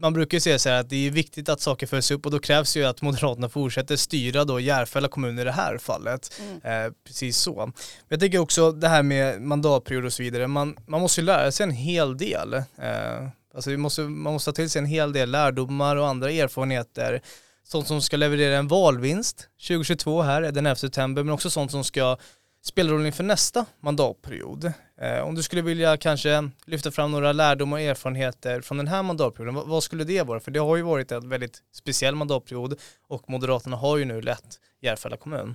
man 0.00 0.12
brukar 0.12 0.36
ju 0.36 0.40
säga 0.40 0.58
så 0.58 0.68
här 0.68 0.80
att 0.80 0.90
det 0.90 1.06
är 1.06 1.10
viktigt 1.10 1.48
att 1.48 1.60
saker 1.60 1.86
följs 1.86 2.10
upp 2.10 2.26
och 2.26 2.32
då 2.32 2.38
krävs 2.38 2.76
ju 2.76 2.84
att 2.84 3.02
Moderaterna 3.02 3.48
fortsätter 3.48 3.96
styra 3.96 4.44
då 4.44 4.60
Järfälla 4.60 5.08
kommun 5.08 5.38
i 5.38 5.44
det 5.44 5.52
här 5.52 5.78
fallet. 5.78 6.40
Mm. 6.40 6.86
Eh, 6.86 6.92
precis 7.06 7.36
så. 7.36 7.72
Jag 8.08 8.20
tänker 8.20 8.38
också 8.38 8.72
det 8.72 8.88
här 8.88 9.02
med 9.02 9.42
mandatperiod 9.42 10.04
och 10.04 10.12
så 10.12 10.22
vidare, 10.22 10.46
man, 10.46 10.76
man 10.86 11.00
måste 11.00 11.20
ju 11.20 11.24
lära 11.24 11.52
sig 11.52 11.64
en 11.64 11.70
hel 11.70 12.16
del. 12.16 12.54
Eh, 12.54 13.28
Alltså 13.54 13.70
vi 13.70 13.76
måste, 13.76 14.02
man 14.02 14.32
måste 14.32 14.52
ta 14.52 14.54
till 14.54 14.70
sig 14.70 14.78
en 14.78 14.86
hel 14.86 15.12
del 15.12 15.30
lärdomar 15.30 15.96
och 15.96 16.08
andra 16.08 16.30
erfarenheter. 16.30 17.22
Sånt 17.62 17.86
som 17.86 18.02
ska 18.02 18.16
leverera 18.16 18.56
en 18.56 18.68
valvinst 18.68 19.48
2022 19.68 20.22
här, 20.22 20.42
den 20.42 20.66
11 20.66 20.76
september, 20.76 21.22
men 21.22 21.34
också 21.34 21.50
sånt 21.50 21.70
som 21.70 21.84
ska 21.84 22.16
spela 22.64 22.92
roll 22.92 23.06
inför 23.06 23.24
nästa 23.24 23.66
mandatperiod. 23.80 24.72
Eh, 25.00 25.20
om 25.20 25.34
du 25.34 25.42
skulle 25.42 25.62
vilja 25.62 25.96
kanske 25.96 26.50
lyfta 26.66 26.90
fram 26.90 27.12
några 27.12 27.32
lärdomar 27.32 27.76
och 27.76 27.82
erfarenheter 27.82 28.60
från 28.60 28.78
den 28.78 28.88
här 28.88 29.02
mandatperioden, 29.02 29.54
vad, 29.54 29.68
vad 29.68 29.82
skulle 29.82 30.04
det 30.04 30.22
vara? 30.22 30.40
För 30.40 30.50
det 30.50 30.60
har 30.60 30.76
ju 30.76 30.82
varit 30.82 31.12
en 31.12 31.28
väldigt 31.28 31.62
speciell 31.72 32.14
mandatperiod 32.14 32.80
och 33.08 33.30
Moderaterna 33.30 33.76
har 33.76 33.96
ju 33.96 34.04
nu 34.04 34.22
lett 34.22 34.60
Järfälla 34.82 35.16
kommun. 35.16 35.54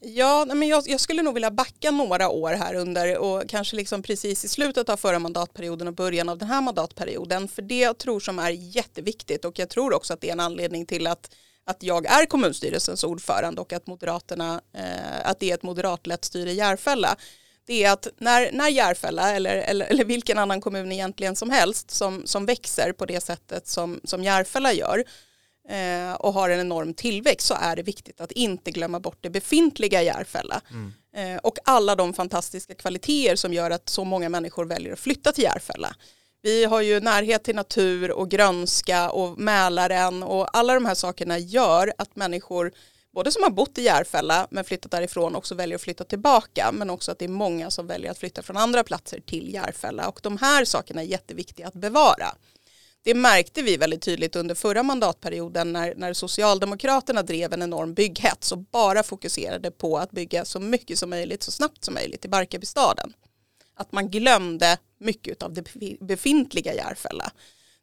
Ja, 0.00 0.44
men 0.44 0.68
jag, 0.68 0.82
jag, 0.86 1.00
skulle 1.00 1.22
nog 1.22 1.34
vilja 1.34 1.50
backa 1.50 1.90
några 1.90 2.28
år 2.28 2.52
här 2.52 2.74
under 2.74 3.18
och 3.18 3.48
kanske 3.48 3.76
liksom 3.76 4.02
precis 4.02 4.44
i 4.44 4.48
slutet 4.48 4.88
av 4.88 4.96
förra 4.96 5.18
mandatperioden 5.18 5.88
och 5.88 5.94
början 5.94 6.28
av 6.28 6.38
den 6.38 6.48
här 6.48 6.60
mandatperioden. 6.60 7.48
För 7.48 7.62
det 7.62 7.78
jag 7.78 7.98
tror 7.98 8.20
som 8.20 8.38
är 8.38 8.50
jätteviktigt 8.50 9.44
och 9.44 9.58
jag 9.58 9.68
tror 9.68 9.94
också 9.94 10.12
att 10.12 10.20
det 10.20 10.28
är 10.28 10.32
en 10.32 10.40
anledning 10.40 10.86
till 10.86 11.06
att, 11.06 11.34
att 11.64 11.82
jag 11.82 12.06
är 12.06 12.26
kommunstyrelsens 12.26 13.04
ordförande 13.04 13.60
och 13.60 13.72
att 13.72 13.86
Moderaterna, 13.86 14.60
eh, 14.72 15.30
att 15.30 15.40
det 15.40 15.50
är 15.50 15.54
ett 15.54 15.62
moderatlett 15.62 16.24
styre 16.24 16.50
i 16.50 16.54
Järfälla 16.54 17.16
det 17.66 17.84
är 17.84 17.92
att 17.92 18.08
när, 18.18 18.52
när 18.52 18.68
Järfälla 18.68 19.34
eller, 19.34 19.56
eller, 19.56 19.86
eller 19.86 20.04
vilken 20.04 20.38
annan 20.38 20.60
kommun 20.60 20.92
egentligen 20.92 21.36
som 21.36 21.50
helst 21.50 21.90
som, 21.90 22.26
som 22.26 22.46
växer 22.46 22.92
på 22.92 23.06
det 23.06 23.20
sättet 23.20 23.68
som, 23.68 24.00
som 24.04 24.24
Järfälla 24.24 24.72
gör 24.72 25.04
och 26.18 26.32
har 26.32 26.50
en 26.50 26.60
enorm 26.60 26.94
tillväxt 26.94 27.46
så 27.46 27.54
är 27.60 27.76
det 27.76 27.82
viktigt 27.82 28.20
att 28.20 28.32
inte 28.32 28.70
glömma 28.70 29.00
bort 29.00 29.18
det 29.20 29.30
befintliga 29.30 30.02
Järfälla. 30.02 30.60
Mm. 30.70 30.92
Eh, 31.16 31.40
och 31.42 31.58
alla 31.64 31.94
de 31.94 32.12
fantastiska 32.14 32.74
kvaliteter 32.74 33.36
som 33.36 33.54
gör 33.54 33.70
att 33.70 33.88
så 33.88 34.04
många 34.04 34.28
människor 34.28 34.64
väljer 34.64 34.92
att 34.92 34.98
flytta 34.98 35.32
till 35.32 35.44
Järfälla. 35.44 35.94
Vi 36.42 36.64
har 36.64 36.80
ju 36.80 37.00
närhet 37.00 37.44
till 37.44 37.56
natur 37.56 38.10
och 38.10 38.30
grönska 38.30 39.10
och 39.10 39.38
Mälaren 39.38 40.22
och 40.22 40.56
alla 40.56 40.74
de 40.74 40.84
här 40.84 40.94
sakerna 40.94 41.38
gör 41.38 41.92
att 41.98 42.16
människor 42.16 42.72
både 43.14 43.32
som 43.32 43.42
har 43.42 43.50
bott 43.50 43.78
i 43.78 43.82
Järfälla 43.82 44.46
men 44.50 44.64
flyttat 44.64 44.90
därifrån 44.90 45.36
också 45.36 45.54
väljer 45.54 45.76
att 45.76 45.82
flytta 45.82 46.04
tillbaka 46.04 46.72
men 46.72 46.90
också 46.90 47.12
att 47.12 47.18
det 47.18 47.24
är 47.24 47.28
många 47.28 47.70
som 47.70 47.86
väljer 47.86 48.10
att 48.10 48.18
flytta 48.18 48.42
från 48.42 48.56
andra 48.56 48.84
platser 48.84 49.20
till 49.20 49.54
Järfälla 49.54 50.08
och 50.08 50.20
de 50.22 50.36
här 50.36 50.64
sakerna 50.64 51.02
är 51.02 51.06
jätteviktiga 51.06 51.68
att 51.68 51.74
bevara. 51.74 52.34
Det 53.06 53.14
märkte 53.14 53.62
vi 53.62 53.76
väldigt 53.76 54.02
tydligt 54.02 54.36
under 54.36 54.54
förra 54.54 54.82
mandatperioden 54.82 55.72
när, 55.72 55.94
när 55.96 56.12
Socialdemokraterna 56.12 57.22
drev 57.22 57.52
en 57.52 57.62
enorm 57.62 57.94
bygghets 57.94 58.52
och 58.52 58.58
bara 58.58 59.02
fokuserade 59.02 59.70
på 59.70 59.98
att 59.98 60.10
bygga 60.10 60.44
så 60.44 60.60
mycket 60.60 60.98
som 60.98 61.10
möjligt 61.10 61.42
så 61.42 61.50
snabbt 61.50 61.84
som 61.84 61.94
möjligt 61.94 62.24
i 62.24 62.28
Barkarbystaden. 62.28 63.12
Att 63.74 63.92
man 63.92 64.10
glömde 64.10 64.78
mycket 65.00 65.42
av 65.42 65.52
det 65.52 65.64
befintliga 66.00 66.74
Järfälla. 66.74 67.32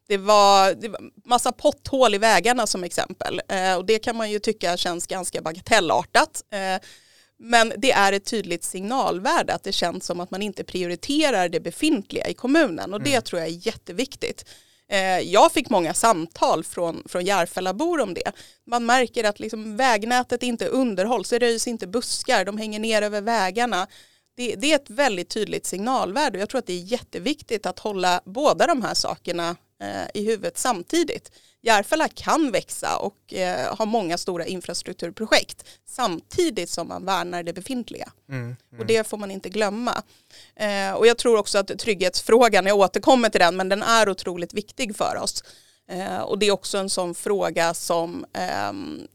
Det 0.06 0.16
var, 0.16 0.74
det 0.74 0.88
var 0.88 1.00
massa 1.24 1.52
potthål 1.52 2.14
i 2.14 2.18
vägarna 2.18 2.66
som 2.66 2.84
exempel 2.84 3.40
eh, 3.48 3.74
och 3.74 3.84
det 3.84 3.98
kan 3.98 4.16
man 4.16 4.30
ju 4.30 4.38
tycka 4.38 4.76
känns 4.76 5.06
ganska 5.06 5.42
bagatellartat. 5.42 6.42
Eh, 6.50 6.86
men 7.38 7.72
det 7.76 7.92
är 7.92 8.12
ett 8.12 8.24
tydligt 8.24 8.64
signalvärde 8.64 9.54
att 9.54 9.64
det 9.64 9.72
känns 9.72 10.06
som 10.06 10.20
att 10.20 10.30
man 10.30 10.42
inte 10.42 10.64
prioriterar 10.64 11.48
det 11.48 11.60
befintliga 11.60 12.28
i 12.28 12.34
kommunen 12.34 12.94
och 12.94 13.02
det 13.02 13.10
mm. 13.10 13.22
tror 13.22 13.40
jag 13.40 13.48
är 13.48 13.66
jätteviktigt. 13.66 14.44
Eh, 14.90 15.20
jag 15.20 15.52
fick 15.52 15.70
många 15.70 15.94
samtal 15.94 16.64
från, 16.64 17.02
från 17.06 17.24
Järfällabor 17.24 18.00
om 18.00 18.14
det. 18.14 18.32
Man 18.66 18.86
märker 18.86 19.24
att 19.24 19.40
liksom 19.40 19.76
vägnätet 19.76 20.42
inte 20.42 20.68
underhålls, 20.68 21.30
det 21.30 21.38
röjs 21.38 21.66
inte 21.66 21.86
buskar, 21.86 22.44
de 22.44 22.58
hänger 22.58 22.78
ner 22.78 23.02
över 23.02 23.20
vägarna. 23.20 23.86
Det, 24.36 24.54
det, 24.54 24.72
är 24.72 24.76
ett 24.76 24.90
väldigt 24.90 25.28
tydligt 25.28 25.66
signalvärde 25.66 26.38
och 26.38 26.42
jag 26.42 26.48
tror 26.48 26.58
att 26.58 26.66
det 26.66 26.72
är 26.72 26.92
jätteviktigt 26.92 27.66
att 27.66 27.78
hålla 27.78 28.20
båda 28.24 28.66
de 28.66 28.82
här 28.82 28.94
sakerna 28.94 29.56
i 30.14 30.24
huvudet 30.24 30.58
samtidigt. 30.58 31.30
Järfälla 31.64 32.08
kan 32.08 32.50
växa 32.50 32.96
och 32.96 33.34
eh, 33.34 33.76
ha 33.76 33.84
många 33.84 34.18
stora 34.18 34.46
infrastrukturprojekt 34.46 35.64
samtidigt 35.86 36.70
som 36.70 36.88
man 36.88 37.04
värnar 37.04 37.42
det 37.42 37.52
befintliga. 37.52 38.12
Mm, 38.28 38.42
mm. 38.42 38.56
Och 38.78 38.86
det 38.86 39.06
får 39.06 39.16
man 39.16 39.30
inte 39.30 39.48
glömma. 39.48 40.02
Eh, 40.56 40.92
och 40.92 41.06
jag 41.06 41.18
tror 41.18 41.38
också 41.38 41.58
att 41.58 41.78
trygghetsfrågan, 41.78 42.66
jag 42.66 42.78
återkommer 42.78 43.28
till 43.28 43.40
den, 43.40 43.56
men 43.56 43.68
den 43.68 43.82
är 43.82 44.08
otroligt 44.08 44.54
viktig 44.54 44.96
för 44.96 45.16
oss. 45.16 45.44
Eh, 45.88 46.20
och 46.20 46.38
det 46.38 46.46
är 46.46 46.50
också 46.50 46.78
en 46.78 46.90
sån 46.90 47.14
fråga 47.14 47.74
som 47.74 48.24
ehm, 48.32 49.06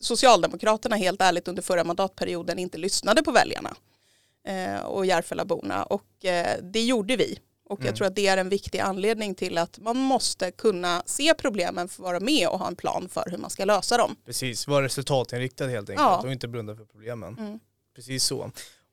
Socialdemokraterna 0.00 0.96
helt 0.96 1.22
ärligt 1.22 1.48
under 1.48 1.62
förra 1.62 1.84
mandatperioden 1.84 2.58
inte 2.58 2.78
lyssnade 2.78 3.22
på 3.22 3.32
väljarna 3.32 3.76
eh, 4.46 4.80
och 4.84 5.06
Järfällaborna 5.06 5.84
och 5.84 6.24
eh, 6.24 6.56
det 6.62 6.82
gjorde 6.82 7.16
vi 7.16 7.38
och 7.72 7.80
mm. 7.80 7.86
jag 7.86 7.96
tror 7.96 8.06
att 8.06 8.14
det 8.14 8.26
är 8.26 8.36
en 8.36 8.48
viktig 8.48 8.78
anledning 8.78 9.34
till 9.34 9.58
att 9.58 9.78
man 9.78 9.96
måste 9.96 10.50
kunna 10.50 11.02
se 11.06 11.34
problemen, 11.34 11.88
för 11.88 12.02
att 12.02 12.06
vara 12.06 12.20
med 12.20 12.48
och 12.48 12.58
ha 12.58 12.66
en 12.66 12.76
plan 12.76 13.08
för 13.08 13.24
hur 13.30 13.38
man 13.38 13.50
ska 13.50 13.64
lösa 13.64 13.96
dem. 13.96 14.16
Precis, 14.26 14.68
vara 14.68 14.84
resultatinriktad 14.84 15.66
helt 15.66 15.90
enkelt 15.90 16.06
ja. 16.08 16.20
och 16.24 16.32
inte 16.32 16.48
blunda 16.48 16.76
för 16.76 16.84
problemen. 16.84 17.38
Mm. 17.38 17.60
Precis 17.96 18.24
så. 18.24 18.50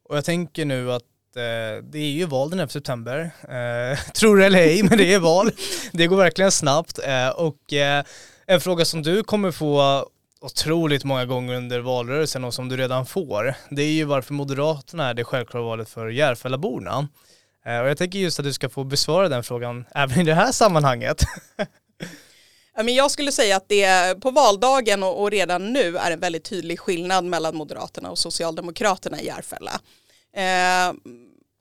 Och 0.10 0.18
jag 0.18 0.26
tänker 0.26 0.66
nu 0.66 0.92
att 0.92 1.04
eh, 1.36 1.84
det 1.84 2.00
är 2.00 2.12
ju 2.12 2.26
val 2.26 2.50
den 2.50 2.60
11 2.60 2.70
september. 2.70 3.32
Eh, 3.44 4.00
tror 4.14 4.38
det 4.38 4.46
eller 4.46 4.60
ej, 4.60 4.84
men 4.84 4.98
det 4.98 5.14
är 5.14 5.20
val. 5.20 5.52
det 5.92 6.08
går 6.08 6.18
verkligen 6.18 6.52
snabbt. 6.52 7.00
Eh, 7.00 7.30
och 7.30 7.74
eh, 7.74 8.04
en 8.46 8.62
fråga 8.62 8.86
som 8.86 9.02
du 9.02 9.24
kommer 9.24 9.52
få 9.52 10.06
otroligt 10.42 11.04
många 11.04 11.26
gånger 11.26 11.56
under 11.56 11.80
valrörelsen 11.80 12.44
och 12.44 12.54
som 12.54 12.70
du 12.70 12.78
redan 12.78 13.06
får, 13.06 13.54
det 13.70 13.82
är 13.82 13.92
ju 13.92 14.04
varför 14.04 14.34
Moderaterna 14.34 15.10
är 15.10 15.14
det 15.14 15.24
självklara 15.24 15.64
valet 15.64 15.90
för 15.90 16.08
Järfällaborna. 16.08 17.08
Eh, 17.70 17.80
och 17.80 17.90
jag 17.90 17.98
tänker 17.98 18.20
just 18.20 18.40
att 18.40 18.46
du 18.46 18.54
ska 18.54 18.70
få 18.70 18.84
besvara 18.84 19.30
den 19.30 19.44
frågan 19.44 19.86
även 19.96 20.20
i 20.20 20.24
det 20.24 20.34
här 20.34 20.52
sammanhanget. 20.52 21.24
jag 22.86 23.12
skulle 23.12 23.32
säga 23.32 23.58
att 23.58 23.70
det 23.70 24.22
på 24.22 24.32
valdagen 24.32 25.04
och 25.04 25.32
redan 25.32 25.74
nu 25.74 25.98
är 25.98 26.12
en 26.12 26.20
väldigt 26.20 26.44
tydlig 26.44 26.80
skillnad 26.80 27.26
mellan 27.26 27.56
Moderaterna 27.56 28.12
och 28.12 28.18
Socialdemokraterna 28.18 29.22
i 29.22 29.26
Järfälla. 29.26 29.80
Eh, 30.36 30.94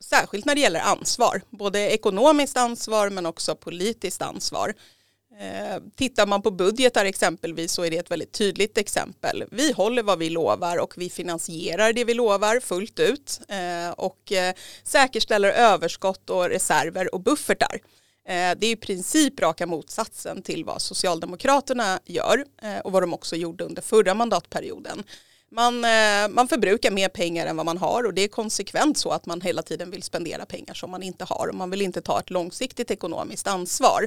särskilt 0.01 0.45
när 0.45 0.55
det 0.55 0.61
gäller 0.61 0.81
ansvar, 0.81 1.43
både 1.51 1.91
ekonomiskt 1.91 2.57
ansvar 2.57 3.11
men 3.11 3.27
också 3.27 3.55
politiskt 3.55 4.23
ansvar. 4.23 4.75
Eh, 5.41 5.83
tittar 5.97 6.27
man 6.27 6.43
på 6.43 6.51
budgetar 6.51 7.05
exempelvis 7.05 7.73
så 7.73 7.85
är 7.85 7.91
det 7.91 7.97
ett 7.99 8.11
väldigt 8.11 8.33
tydligt 8.33 8.79
exempel. 8.79 9.45
Vi 9.51 9.73
håller 9.73 10.03
vad 10.03 10.19
vi 10.19 10.31
lovar 10.31 10.77
och 10.77 10.95
vi 10.97 11.11
finansierar 11.11 11.93
det 11.93 12.05
vi 12.05 12.15
lovar 12.15 12.61
fullt 12.61 13.01
ut 13.01 13.41
eh, 13.49 13.91
och 13.91 14.33
eh, 14.33 14.55
säkerställer 14.83 15.51
överskott 15.51 16.31
och 16.31 16.49
reserver 16.49 17.15
och 17.15 17.21
buffertar. 17.21 17.81
Eh, 18.29 18.59
det 18.59 18.67
är 18.67 18.71
i 18.71 18.77
princip 18.77 19.41
raka 19.41 19.67
motsatsen 19.67 20.43
till 20.43 20.65
vad 20.65 20.83
Socialdemokraterna 20.83 22.01
gör 22.05 22.45
eh, 22.63 22.79
och 22.79 22.93
vad 22.93 23.03
de 23.03 23.15
också 23.15 23.37
gjorde 23.37 23.65
under 23.65 23.83
förra 23.83 24.15
mandatperioden. 24.15 25.05
Man, 25.51 25.85
eh, 25.85 26.29
man 26.31 26.49
förbrukar 26.49 26.91
mer 26.91 27.09
pengar 27.09 27.47
än 27.47 27.57
vad 27.57 27.67
man 27.67 27.79
har 27.79 28.07
och 28.07 28.15
det 28.15 28.23
är 28.23 28.29
konsekvent 28.29 28.99
så 28.99 29.11
att 29.11 29.27
man 29.27 29.41
hela 29.41 29.63
tiden 29.63 29.91
vill 29.91 30.03
spendera 30.03 30.47
pengar 30.47 30.75
som 30.75 30.91
man 30.91 31.03
inte 31.03 31.25
har 31.25 31.49
och 31.49 31.55
man 31.55 31.71
vill 31.71 31.83
inte 31.83 32.01
ta 32.01 32.21
ett 32.21 32.31
långsiktigt 32.31 32.91
ekonomiskt 32.91 33.47
ansvar. 33.47 34.07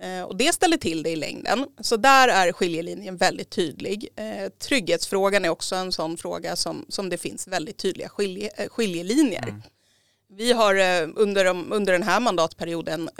Eh, 0.00 0.22
och 0.22 0.36
det 0.36 0.52
ställer 0.52 0.76
till 0.76 1.02
det 1.02 1.10
i 1.10 1.16
längden. 1.16 1.66
Så 1.80 1.96
där 1.96 2.28
är 2.28 2.52
skiljelinjen 2.52 3.16
väldigt 3.16 3.50
tydlig. 3.50 4.08
Eh, 4.16 4.48
trygghetsfrågan 4.48 5.44
är 5.44 5.48
också 5.48 5.76
en 5.76 5.92
sån 5.92 6.16
fråga 6.16 6.56
som, 6.56 6.86
som 6.88 7.08
det 7.08 7.18
finns 7.18 7.48
väldigt 7.48 7.78
tydliga 7.78 8.08
skilje, 8.08 8.50
eh, 8.56 8.68
skiljelinjer. 8.68 9.48
Mm. 9.48 9.62
Vi 10.34 10.52
har 10.52 10.74
under, 11.16 11.44
under 11.46 11.92
den 11.92 12.02
här 12.02 12.20
mandatperioden 12.20 13.10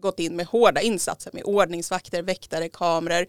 gått 0.00 0.20
in 0.20 0.36
med 0.36 0.46
hårda 0.46 0.80
insatser 0.80 1.30
med 1.32 1.42
ordningsvakter, 1.44 2.22
väktare, 2.22 2.68
kameror 2.68 3.26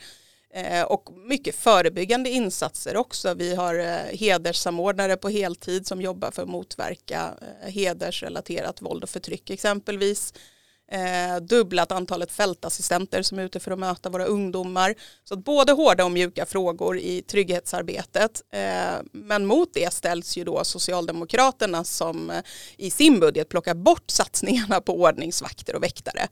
och 0.88 1.10
mycket 1.27 1.55
förebyggande 1.55 2.29
insatser 2.29 2.98
också. 2.98 3.34
Vi 3.34 3.55
har 3.55 3.75
hederssamordnare 4.15 5.17
på 5.17 5.29
heltid 5.29 5.88
som 5.88 6.01
jobbar 6.01 6.32
för 6.32 6.41
att 6.41 6.50
motverka 6.50 7.34
hedersrelaterat 7.62 8.82
våld 8.82 9.03
och 9.03 9.10
förtryck 9.10 9.50
exempelvis 9.50 10.34
eh, 10.92 11.42
dubblat 11.42 11.92
antalet 11.92 12.32
fältassistenter 12.32 13.22
som 13.22 13.39
är 13.39 13.44
ute 13.44 13.60
för 13.60 13.72
att 13.72 13.80
möta 13.80 14.10
våra 14.10 14.25
ungdomar. 14.25 14.96
Så 15.24 15.34
att 15.34 15.44
både 15.44 15.72
hårda 15.72 16.06
och 16.06 16.12
mjuka 16.12 16.46
frågor 16.46 16.98
i 16.98 17.22
trygghetsarbetet. 17.22 18.42
Eh, 18.51 19.01
men 19.12 19.46
mot 19.46 19.74
det 19.74 19.94
ställs 19.94 20.38
ju 20.38 20.44
då 20.44 20.63
Socialdemokraterna 20.63 21.84
som 21.84 22.30
eh, 22.30 22.44
i 22.77 22.92
sin 22.92 23.20
budget 23.20 23.50
plockar 23.50 23.74
bort 23.74 24.12
satsningarna 24.12 24.82
på 24.82 25.01
ordningsvakter 25.01 25.75
och 25.75 25.84
väktare. 25.84 26.27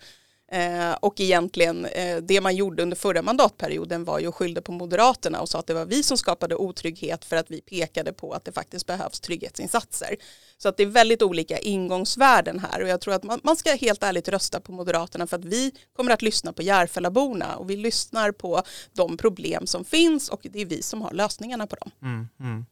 Eh, 0.54 0.94
och 0.94 1.20
egentligen 1.20 1.86
eh, 1.86 2.18
det 2.18 2.42
man 2.42 2.56
gjorde 2.56 2.84
under 2.84 2.98
förra 2.98 3.22
mandatperioden 3.22 4.04
var 4.04 4.20
ju 4.20 4.28
att 4.28 4.36
skylla 4.36 4.62
på 4.62 4.72
Moderaterna 4.72 5.42
och 5.42 5.50
sa 5.50 5.60
att 5.60 5.68
det 5.68 5.74
var 5.74 5.86
vi 5.86 6.04
som 6.04 6.18
skapade 6.18 6.56
otrygghet 6.56 7.26
för 7.26 7.36
att 7.36 7.52
vi 7.52 7.62
pekade 7.62 8.14
på 8.14 8.34
att 8.34 8.46
det 8.46 8.52
faktiskt 8.52 8.88
behövs 8.88 9.20
trygghetsinsatser. 9.20 10.16
Så 10.58 10.70
att 10.70 10.78
det 10.78 10.84
är 10.84 10.88
väldigt 10.88 11.22
olika 11.22 11.58
ingångsvärden 11.58 12.60
här 12.60 12.82
och 12.82 12.88
jag 12.88 13.02
tror 13.02 13.14
att 13.14 13.24
man, 13.24 13.40
man 13.44 13.56
ska 13.56 13.76
helt 13.76 14.04
ärligt 14.04 14.28
rösta 14.28 14.60
på 14.60 14.72
Moderaterna 14.72 15.28
för 15.28 15.38
att 15.38 15.46
vi 15.46 15.72
kommer 15.96 16.12
att 16.12 16.22
lyssna 16.22 16.54
på 16.54 16.62
Järfällaborna 16.62 17.56
och 17.56 17.70
vi 17.70 17.78
lyssnar 17.78 18.32
på 18.32 18.64
de 18.92 19.18
problem 19.18 19.68
som 19.68 19.86
finns 19.86 20.30
och 20.30 20.42
det 20.44 20.62
är 20.62 20.66
vi 20.66 20.82
som 20.82 21.02
har 21.02 21.12
lösningarna 21.12 21.68
på 21.68 21.76
dem. 21.76 21.92
Mm, 22.02 22.28
mm. 22.40 22.66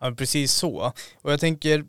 Ja, 0.00 0.14
precis 0.18 0.52
så. 0.52 0.92
Och 1.22 1.32
jag 1.32 1.40
tänker 1.40 1.84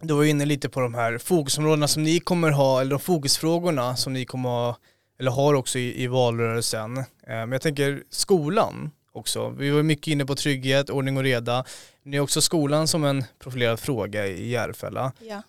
du 0.00 0.14
var 0.14 0.24
inne 0.24 0.44
lite 0.44 0.68
på 0.68 0.80
de 0.80 0.94
här 0.94 1.18
fokusområdena 1.18 1.88
som 1.88 2.02
ni 2.02 2.20
kommer 2.20 2.50
ha, 2.50 2.80
eller 2.80 2.90
de 2.90 3.00
fokusfrågorna 3.00 3.96
som 3.96 4.12
ni 4.12 4.24
kommer 4.24 4.48
ha, 4.48 4.76
eller 5.18 5.30
har 5.30 5.54
också 5.54 5.78
i, 5.78 6.02
i 6.02 6.06
valrörelsen. 6.06 6.96
Eh, 6.96 7.04
men 7.26 7.52
jag 7.52 7.62
tänker 7.62 8.02
skolan 8.10 8.90
också. 9.12 9.48
Vi 9.48 9.70
var 9.70 9.82
mycket 9.82 10.06
inne 10.06 10.26
på 10.26 10.34
trygghet, 10.34 10.90
ordning 10.90 11.16
och 11.16 11.22
reda. 11.22 11.64
Ni 12.02 12.16
har 12.16 12.24
också 12.24 12.40
skolan 12.40 12.88
som 12.88 13.04
en 13.04 13.24
profilerad 13.38 13.80
fråga 13.80 14.26
i 14.26 14.48
Järfälla. 14.48 15.12
Ja. 15.18 15.42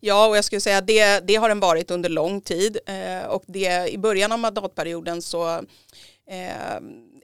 Ja, 0.00 0.28
och 0.28 0.36
jag 0.36 0.44
skulle 0.44 0.60
säga 0.60 0.78
att 0.78 0.86
det, 0.86 1.20
det 1.20 1.34
har 1.34 1.48
den 1.48 1.60
varit 1.60 1.90
under 1.90 2.08
lång 2.08 2.40
tid 2.40 2.78
eh, 2.86 3.28
och 3.28 3.44
det, 3.46 3.92
i 3.92 3.98
början 3.98 4.32
av 4.32 4.38
mandatperioden 4.38 5.22
så 5.22 5.54
eh, 6.26 6.76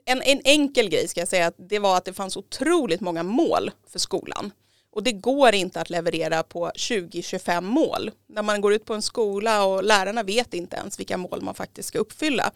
en, 0.05 0.21
en 0.21 0.41
enkel 0.43 0.89
grej 0.89 1.07
ska 1.07 1.21
jag 1.21 1.27
säga 1.27 1.47
att 1.47 1.55
det 1.57 1.79
var 1.79 1.97
att 1.97 2.05
det 2.05 2.13
fanns 2.13 2.37
otroligt 2.37 3.01
många 3.01 3.23
mål 3.23 3.71
för 3.87 3.99
skolan. 3.99 4.51
Och 4.91 5.03
det 5.03 5.11
går 5.11 5.55
inte 5.55 5.81
att 5.81 5.89
leverera 5.89 6.43
på 6.43 6.71
20-25 6.75 7.61
mål. 7.61 8.11
När 8.27 8.41
man 8.43 8.61
går 8.61 8.73
ut 8.73 8.85
på 8.85 8.93
en 8.93 9.01
skola 9.01 9.65
och 9.65 9.83
lärarna 9.83 10.23
vet 10.23 10.53
inte 10.53 10.75
ens 10.75 10.99
vilka 10.99 11.17
mål 11.17 11.41
man 11.41 11.55
faktiskt 11.55 11.89
ska 11.89 11.99
uppfylla. 11.99 12.51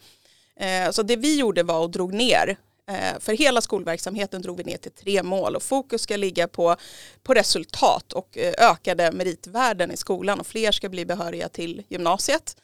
Eh, 0.56 0.90
så 0.90 1.02
det 1.02 1.16
vi 1.16 1.38
gjorde 1.38 1.62
var 1.62 1.84
att 1.84 1.92
drog 1.92 2.12
ner 2.12 2.56
eh, 2.88 3.20
för 3.20 3.32
hela 3.32 3.60
skolverksamheten 3.60 4.42
drog 4.42 4.56
vi 4.56 4.64
ner 4.64 4.76
till 4.76 4.92
tre 4.92 5.22
mål 5.22 5.56
och 5.56 5.62
fokus 5.62 6.02
ska 6.02 6.16
ligga 6.16 6.48
på, 6.48 6.76
på 7.22 7.34
resultat 7.34 8.12
och 8.12 8.38
eh, 8.38 8.70
ökade 8.70 9.12
meritvärden 9.12 9.90
i 9.90 9.96
skolan 9.96 10.40
och 10.40 10.46
fler 10.46 10.72
ska 10.72 10.88
bli 10.88 11.06
behöriga 11.06 11.48
till 11.48 11.82
gymnasiet. 11.88 12.56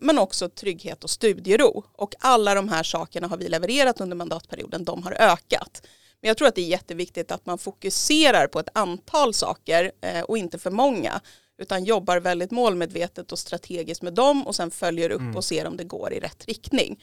Men 0.00 0.18
också 0.18 0.48
trygghet 0.48 1.04
och 1.04 1.10
studiero. 1.10 1.84
Och 1.92 2.14
alla 2.18 2.54
de 2.54 2.68
här 2.68 2.82
sakerna 2.82 3.26
har 3.26 3.36
vi 3.36 3.48
levererat 3.48 4.00
under 4.00 4.16
mandatperioden, 4.16 4.84
de 4.84 5.02
har 5.02 5.12
ökat. 5.12 5.82
Men 6.20 6.28
jag 6.28 6.36
tror 6.36 6.48
att 6.48 6.54
det 6.54 6.60
är 6.60 6.68
jätteviktigt 6.68 7.30
att 7.30 7.46
man 7.46 7.58
fokuserar 7.58 8.46
på 8.46 8.60
ett 8.60 8.68
antal 8.72 9.34
saker 9.34 9.92
och 10.26 10.38
inte 10.38 10.58
för 10.58 10.70
många 10.70 11.20
utan 11.58 11.84
jobbar 11.84 12.20
väldigt 12.20 12.50
målmedvetet 12.50 13.32
och 13.32 13.38
strategiskt 13.38 14.02
med 14.02 14.14
dem 14.14 14.46
och 14.46 14.56
sen 14.56 14.70
följer 14.70 15.10
upp 15.10 15.20
mm. 15.20 15.36
och 15.36 15.44
ser 15.44 15.66
om 15.66 15.76
det 15.76 15.84
går 15.84 16.12
i 16.12 16.20
rätt 16.20 16.44
riktning. 16.46 17.02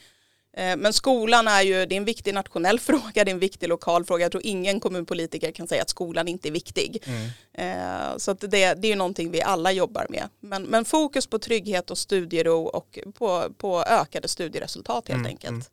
Eh, 0.56 0.76
men 0.76 0.92
skolan 0.92 1.48
är 1.48 1.62
ju, 1.62 1.86
det 1.86 1.94
är 1.94 1.96
en 1.96 2.04
viktig 2.04 2.34
nationell 2.34 2.80
fråga, 2.80 3.24
det 3.24 3.30
är 3.30 3.30
en 3.30 3.38
viktig 3.38 3.68
lokal 3.68 4.04
fråga. 4.04 4.24
Jag 4.24 4.32
tror 4.32 4.46
ingen 4.46 4.80
kommunpolitiker 4.80 5.52
kan 5.52 5.68
säga 5.68 5.82
att 5.82 5.88
skolan 5.88 6.28
inte 6.28 6.48
är 6.48 6.52
viktig. 6.52 7.02
Mm. 7.04 7.30
Eh, 7.52 8.16
så 8.16 8.32
det, 8.32 8.74
det 8.74 8.92
är 8.92 8.96
någonting 8.96 9.30
vi 9.30 9.42
alla 9.42 9.72
jobbar 9.72 10.06
med. 10.08 10.28
Men, 10.40 10.62
men, 10.62 10.84
fokus 10.84 11.26
på 11.26 11.38
trygghet 11.38 11.90
och 11.90 11.98
studiero 11.98 12.62
och 12.62 12.98
på, 13.14 13.52
på 13.58 13.82
ökade 13.82 14.28
studieresultat 14.28 15.08
helt 15.08 15.18
mm. 15.18 15.26
enkelt. 15.26 15.50
Mm. 15.50 15.64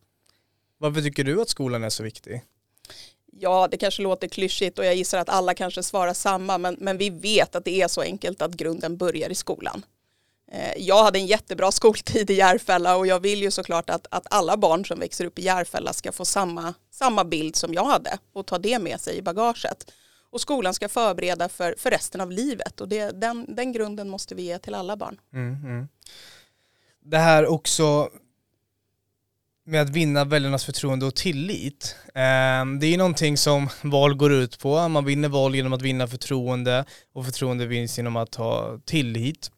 Varför 0.77 1.01
tycker 1.01 1.23
du 1.23 1.41
att 1.41 1.49
skolan 1.49 1.83
är 1.83 1.89
så 1.89 2.03
viktig? 2.03 2.41
Ja, 3.39 3.67
det 3.71 3.77
kanske 3.77 4.01
låter 4.01 4.27
klyschigt 4.27 4.79
och 4.79 4.85
jag 4.85 4.95
gissar 4.95 5.17
att 5.17 5.29
alla 5.29 5.53
kanske 5.53 5.83
svarar 5.83 6.13
samma, 6.13 6.57
men, 6.57 6.77
men 6.79 6.97
vi 6.97 7.09
vet 7.09 7.55
att 7.55 7.65
det 7.65 7.81
är 7.81 7.87
så 7.87 8.01
enkelt 8.01 8.41
att 8.41 8.53
grunden 8.53 8.97
börjar 8.97 9.29
i 9.29 9.35
skolan. 9.35 9.85
Eh, 10.51 10.73
jag 10.77 11.03
hade 11.03 11.19
en 11.19 11.25
jättebra 11.25 11.71
skoltid 11.71 12.29
i 12.29 12.33
Järfälla 12.33 12.95
och 12.95 13.07
jag 13.07 13.19
vill 13.19 13.41
ju 13.41 13.51
såklart 13.51 13.89
att, 13.89 14.07
att 14.11 14.27
alla 14.29 14.57
barn 14.57 14.85
som 14.85 14.99
växer 14.99 15.25
upp 15.25 15.39
i 15.39 15.43
Järfälla 15.43 15.93
ska 15.93 16.11
få 16.11 16.25
samma, 16.25 16.73
samma 16.91 17.23
bild 17.23 17.55
som 17.55 17.73
jag 17.73 17.85
hade 17.85 18.17
och 18.33 18.45
ta 18.45 18.57
det 18.57 18.79
med 18.79 19.01
sig 19.01 19.17
i 19.17 19.21
bagaget. 19.21 19.91
Och 20.31 20.41
skolan 20.41 20.73
ska 20.73 20.89
förbereda 20.89 21.49
för, 21.49 21.75
för 21.77 21.89
resten 21.89 22.21
av 22.21 22.31
livet 22.31 22.81
och 22.81 22.87
det, 22.87 23.21
den, 23.21 23.55
den 23.55 23.71
grunden 23.71 24.09
måste 24.09 24.35
vi 24.35 24.43
ge 24.43 24.59
till 24.59 24.75
alla 24.75 24.95
barn. 24.95 25.19
Mm, 25.33 25.55
mm. 25.55 25.87
Det 27.05 27.17
här 27.17 27.45
också 27.45 28.09
med 29.65 29.81
att 29.81 29.89
vinna 29.89 30.25
väljarnas 30.25 30.65
förtroende 30.65 31.05
och 31.05 31.15
tillit. 31.15 31.95
Ehm, 32.15 32.79
det 32.79 32.87
är 32.87 32.97
någonting 32.97 33.37
som 33.37 33.69
val 33.81 34.15
går 34.15 34.33
ut 34.33 34.59
på. 34.59 34.87
Man 34.87 35.05
vinner 35.05 35.29
val 35.29 35.55
genom 35.55 35.73
att 35.73 35.81
vinna 35.81 36.07
förtroende 36.07 36.85
och 37.13 37.25
förtroende 37.25 37.65
vinns 37.65 37.97
genom 37.97 38.15
att 38.15 38.35
ha 38.35 38.79
tillit. 38.85 39.51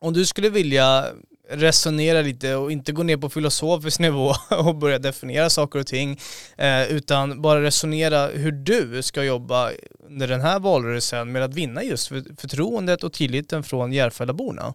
Om 0.00 0.12
du 0.12 0.26
skulle 0.26 0.50
vilja 0.50 1.06
resonera 1.50 2.22
lite 2.22 2.54
och 2.54 2.72
inte 2.72 2.92
gå 2.92 3.02
ner 3.02 3.16
på 3.16 3.28
filosofisk 3.28 4.00
nivå 4.00 4.32
och 4.50 4.76
börja 4.76 4.98
definiera 4.98 5.50
saker 5.50 5.78
och 5.78 5.86
ting 5.86 6.20
eh, 6.56 6.82
utan 6.92 7.42
bara 7.42 7.62
resonera 7.62 8.26
hur 8.26 8.52
du 8.52 9.02
ska 9.02 9.24
jobba 9.24 9.70
under 10.06 10.28
den 10.28 10.40
här 10.40 10.60
valrörelsen 10.60 11.32
med 11.32 11.42
att 11.42 11.54
vinna 11.54 11.82
just 11.82 12.08
förtroendet 12.38 13.04
och 13.04 13.12
tilliten 13.12 13.62
från 13.62 13.92
Järfällaborna. 13.92 14.74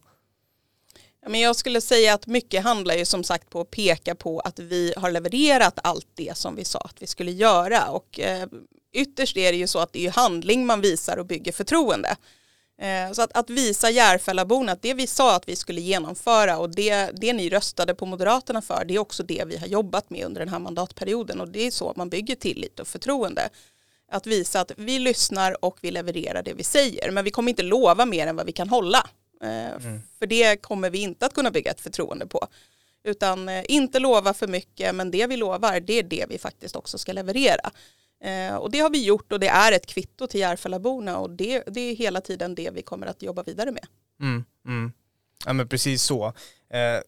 Men 1.28 1.40
jag 1.40 1.56
skulle 1.56 1.82
säga 1.82 2.14
att 2.14 2.28
mycket 2.28 2.64
handlar 2.64 2.96
ju 2.96 3.06
som 3.06 3.24
sagt 3.24 3.50
på 3.50 3.62
att 3.62 3.72
peka 3.72 4.16
på 4.16 4.40
att 4.40 4.60
vi 4.60 4.94
har 4.98 5.12
levererat 5.12 5.80
allt 5.84 6.08
det 6.16 6.38
som 6.38 6.56
vi 6.56 6.66
sa 6.66 6.80
att 6.80 7.02
vi 7.02 7.08
skulle 7.08 7.32
göra 7.32 7.90
och 7.90 8.20
eh, 8.20 8.48
ytterst 8.94 9.38
är 9.38 9.52
det 9.52 9.58
ju 9.58 9.68
så 9.68 9.80
att 9.80 9.94
det 9.94 10.06
är 10.08 10.12
handling 10.12 10.66
man 10.66 10.82
visar 10.82 11.18
och 11.18 11.26
bygger 11.26 11.52
förtroende. 11.52 12.16
Eh, 12.82 13.12
så 13.12 13.22
att, 13.22 13.38
att 13.38 13.50
visa 13.50 13.90
Järfällaborna 13.90 14.72
att 14.72 14.82
det 14.82 14.94
vi 14.94 15.08
sa 15.08 15.36
att 15.36 15.50
vi 15.50 15.56
skulle 15.56 15.82
genomföra 15.82 16.58
och 16.58 16.70
det, 16.76 17.12
det 17.22 17.34
ni 17.34 17.50
röstade 17.50 17.96
på 17.96 18.06
Moderaterna 18.06 18.62
för 18.62 18.86
det 18.86 18.96
är 18.96 19.00
också 19.00 19.24
det 19.24 19.44
vi 19.48 19.58
har 19.58 19.68
jobbat 19.68 20.10
med 20.10 20.26
under 20.26 20.40
den 20.40 20.50
här 20.50 20.60
mandatperioden 20.60 21.42
och 21.42 21.50
det 21.50 21.68
är 21.68 21.72
så 21.72 21.94
man 21.96 22.10
bygger 22.10 22.36
tillit 22.36 22.80
och 22.80 22.88
förtroende. 22.88 23.50
Att 24.12 24.28
visa 24.28 24.62
att 24.62 24.72
vi 24.78 25.00
lyssnar 25.00 25.66
och 25.66 25.78
vi 25.82 25.92
levererar 25.92 26.44
det 26.44 26.54
vi 26.54 26.64
säger 26.64 27.12
men 27.12 27.24
vi 27.24 27.32
kommer 27.32 27.50
inte 27.50 27.64
lova 27.64 28.06
mer 28.06 28.28
än 28.28 28.36
vad 28.36 28.46
vi 28.46 28.52
kan 28.52 28.70
hålla. 28.70 29.10
Eh, 29.44 29.86
mm. 29.86 30.02
För 30.20 30.28
det 30.28 30.62
kommer 30.62 30.90
vi 30.90 31.00
inte 31.00 31.26
att 31.26 31.34
kunna 31.34 31.52
bygga 31.52 31.72
ett 31.72 31.82
förtroende 31.82 32.28
på. 32.28 32.48
Utan 33.04 33.50
eh, 33.50 33.64
inte 33.68 34.00
lova 34.00 34.34
för 34.34 34.48
mycket 34.48 34.96
men 34.96 35.12
det 35.12 35.28
vi 35.28 35.38
lovar 35.38 35.80
det 35.80 35.94
är 35.94 36.04
det 36.04 36.26
vi 36.30 36.38
faktiskt 36.38 36.76
också 36.76 36.98
ska 36.98 37.14
leverera. 37.14 37.72
Eh, 38.24 38.56
och 38.56 38.72
det 38.72 38.80
har 38.80 38.90
vi 38.90 39.04
gjort 39.06 39.32
och 39.32 39.40
det 39.40 39.48
är 39.48 39.72
ett 39.72 39.86
kvitto 39.86 40.28
till 40.28 40.40
Järfällaborna 40.40 41.18
och 41.18 41.30
det, 41.30 41.64
det, 41.68 41.82
är 41.82 41.96
hela 41.96 42.22
tiden 42.22 42.56
det 42.56 42.70
vi 42.74 42.82
kommer 42.82 43.08
att 43.08 43.22
jobba 43.22 43.44
vidare 43.44 43.72
med. 43.72 43.86
Mm, 44.22 44.46
mm. 44.68 44.92
Ja 45.46 45.54
men 45.54 45.68
precis 45.68 46.04
så. 46.04 46.34
Eh, 46.70 47.02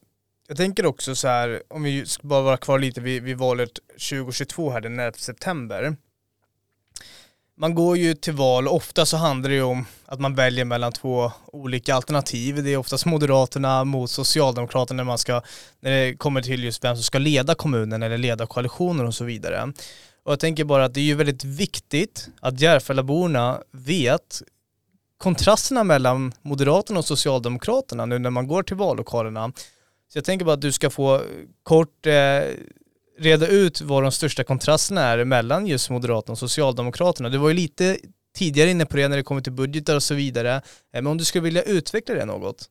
jag 0.48 0.58
tänker 0.58 0.86
också 0.86 1.16
så 1.16 1.28
här, 1.28 1.64
om 1.68 1.84
vi 1.84 2.06
ska 2.06 2.28
bara 2.28 2.42
vara 2.42 2.58
kvar 2.58 2.80
lite 2.80 3.02
vid, 3.02 3.24
vid 3.24 3.38
valet 3.38 3.80
2022 4.10 4.70
här 4.70 4.82
den 4.82 5.00
11 5.00 5.18
september. 5.18 5.96
Man 7.58 7.76
går 7.76 7.98
ju 7.98 8.14
till 8.14 8.34
val, 8.34 8.68
ofta 8.68 9.06
så 9.06 9.18
handlar 9.18 9.50
det 9.50 9.56
ju 9.56 9.64
om 9.64 9.86
att 10.06 10.20
man 10.20 10.36
väljer 10.36 10.66
mellan 10.66 10.92
två 10.92 11.32
olika 11.48 11.96
alternativ. 11.96 12.64
Det 12.64 12.74
är 12.74 12.78
oftast 12.78 13.06
Moderaterna 13.06 13.84
mot 13.84 14.12
Socialdemokraterna 14.12 14.98
när 14.98 15.04
man 15.04 15.18
ska, 15.18 15.42
när 15.80 15.92
det 15.92 16.18
kommer 16.18 16.42
till 16.42 16.64
just 16.64 16.84
vem 16.84 16.96
som 16.96 17.04
ska 17.04 17.18
leda 17.18 17.56
kommunen 17.56 18.04
eller 18.04 18.18
leda 18.18 18.46
koalitioner 18.48 19.06
och 19.06 19.16
så 19.16 19.24
vidare. 19.24 19.74
Och 20.24 20.32
jag 20.32 20.40
tänker 20.40 20.64
bara 20.64 20.86
att 20.86 20.94
det 20.94 21.00
är 21.00 21.06
ju 21.06 21.16
väldigt 21.16 21.44
viktigt 21.44 22.30
att 22.40 22.62
Järfällaborna 22.62 23.62
vet 23.72 24.42
kontrasterna 25.18 25.84
mellan 25.84 26.34
Moderaterna 26.42 27.00
och 27.00 27.06
Socialdemokraterna 27.06 28.06
nu 28.06 28.20
när 28.20 28.30
man 28.30 28.48
går 28.48 28.64
till 28.64 28.76
vallokalerna. 28.76 29.52
Så 30.14 30.18
jag 30.18 30.26
tänker 30.26 30.46
bara 30.46 30.54
att 30.54 30.62
du 30.62 30.72
ska 30.72 30.90
få 30.90 31.22
kort 31.64 32.06
eh, 32.06 32.14
reda 33.18 33.48
ut 33.48 33.82
vad 33.82 34.04
de 34.04 34.12
största 34.12 34.44
kontrasterna 34.44 35.02
är 35.02 35.26
mellan 35.26 35.68
just 35.68 35.90
Moderaterna 35.90 36.32
och 36.32 36.40
Socialdemokraterna. 36.40 37.30
Du 37.30 37.38
var 37.38 37.50
ju 37.50 37.56
lite 37.56 37.98
tidigare 38.36 38.70
inne 38.70 38.86
på 38.86 38.98
det 38.98 39.08
när 39.08 39.18
det 39.18 39.24
kommer 39.24 39.42
till 39.42 39.54
budgetar 39.54 39.96
och 39.96 40.04
så 40.04 40.14
vidare. 40.14 40.56
Eh, 40.56 40.62
men 40.92 41.08
om 41.08 41.18
du 41.18 41.26
skulle 41.26 41.44
vilja 41.44 41.64
utveckla 41.64 42.16
det 42.16 42.26
något? 42.26 42.70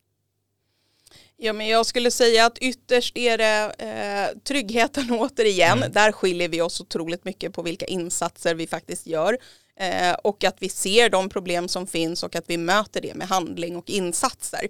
Ja, 1.37 1.53
men 1.53 1.69
jag 1.69 1.87
skulle 1.87 2.11
säga 2.11 2.47
att 2.47 2.59
ytterst 2.59 3.17
är 3.17 3.39
det 3.39 3.75
eh, 3.79 4.39
tryggheten 4.41 5.11
återigen. 5.11 5.79
Mm. 5.79 5.93
Där 5.93 6.13
skiljer 6.13 6.49
vi 6.49 6.61
oss 6.61 6.81
otroligt 6.81 7.25
mycket 7.25 7.53
på 7.53 7.63
vilka 7.63 7.87
insatser 7.87 8.55
vi 8.55 8.67
faktiskt 8.67 9.07
gör. 9.07 9.39
Eh, 9.81 10.13
och 10.13 10.45
att 10.45 10.57
vi 10.61 10.69
ser 10.69 11.11
de 11.11 11.29
problem 11.29 11.69
som 11.69 11.87
finns 11.87 12.23
och 12.23 12.37
att 12.37 12.45
vi 12.47 12.57
möter 12.57 13.01
det 13.01 13.15
med 13.15 13.29
handling 13.29 13.77
och 13.77 13.91
insatser. 13.91 14.69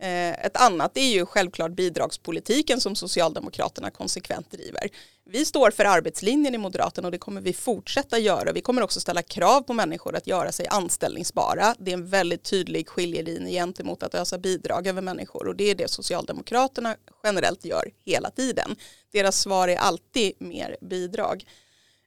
Eh, 0.00 0.44
ett 0.46 0.56
annat 0.56 0.96
är 0.96 1.08
ju 1.08 1.26
självklart 1.26 1.72
bidragspolitiken 1.72 2.80
som 2.80 2.96
Socialdemokraterna 2.96 3.90
konsekvent 3.90 4.50
driver. 4.50 4.88
Vi 5.24 5.44
står 5.44 5.70
för 5.70 5.84
arbetslinjen 5.84 6.54
i 6.54 6.58
Moderaterna 6.58 7.08
och 7.08 7.12
det 7.12 7.18
kommer 7.18 7.40
vi 7.40 7.52
fortsätta 7.52 8.18
göra. 8.18 8.52
Vi 8.52 8.60
kommer 8.60 8.82
också 8.82 9.00
ställa 9.00 9.22
krav 9.22 9.60
på 9.60 9.72
människor 9.72 10.16
att 10.16 10.26
göra 10.26 10.52
sig 10.52 10.66
anställningsbara. 10.66 11.74
Det 11.78 11.90
är 11.90 11.94
en 11.94 12.08
väldigt 12.08 12.42
tydlig 12.42 12.88
skiljelinje 12.88 13.52
gentemot 13.52 14.02
att 14.02 14.14
ösa 14.14 14.38
bidrag 14.38 14.86
över 14.86 15.02
människor 15.02 15.46
och 15.48 15.56
det 15.56 15.70
är 15.70 15.74
det 15.74 15.90
Socialdemokraterna 15.90 16.96
generellt 17.24 17.64
gör 17.64 17.90
hela 18.04 18.30
tiden. 18.30 18.76
Deras 19.12 19.40
svar 19.40 19.68
är 19.68 19.76
alltid 19.76 20.32
mer 20.38 20.76
bidrag. 20.80 21.44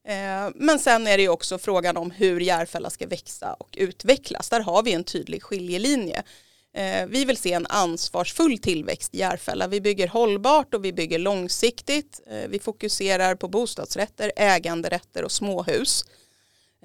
Eh, 0.08 0.50
men 0.56 0.80
sen 0.80 1.08
är 1.08 1.18
det 1.18 1.30
också 1.30 1.58
frågan 1.58 1.98
om 1.98 2.12
hur 2.12 2.40
Järfälla 2.40 2.90
ska 2.90 3.08
växa 3.08 3.54
och 3.54 3.76
utvecklas. 3.78 4.50
Där 4.50 4.60
har 4.60 4.84
vi 4.84 4.94
en 4.94 5.04
tydlig 5.04 5.44
skiljelinje. 5.44 6.24
Eh, 6.74 7.06
vi 7.08 7.26
vill 7.26 7.38
se 7.38 7.54
en 7.54 7.68
ansvarsfull 7.70 8.58
tillväxt 8.58 9.16
i 9.16 9.20
Järfälla. 9.20 9.68
Vi 9.68 9.82
bygger 9.82 10.08
hållbart 10.08 10.74
och 10.74 10.86
vi 10.86 10.94
bygger 10.94 11.20
långsiktigt. 11.20 12.22
Eh, 12.28 12.50
vi 12.50 12.60
fokuserar 12.60 13.36
på 13.36 13.48
bostadsrätter, 13.48 14.32
äganderätter 14.36 15.24
och 15.24 15.32
småhus. 15.32 16.06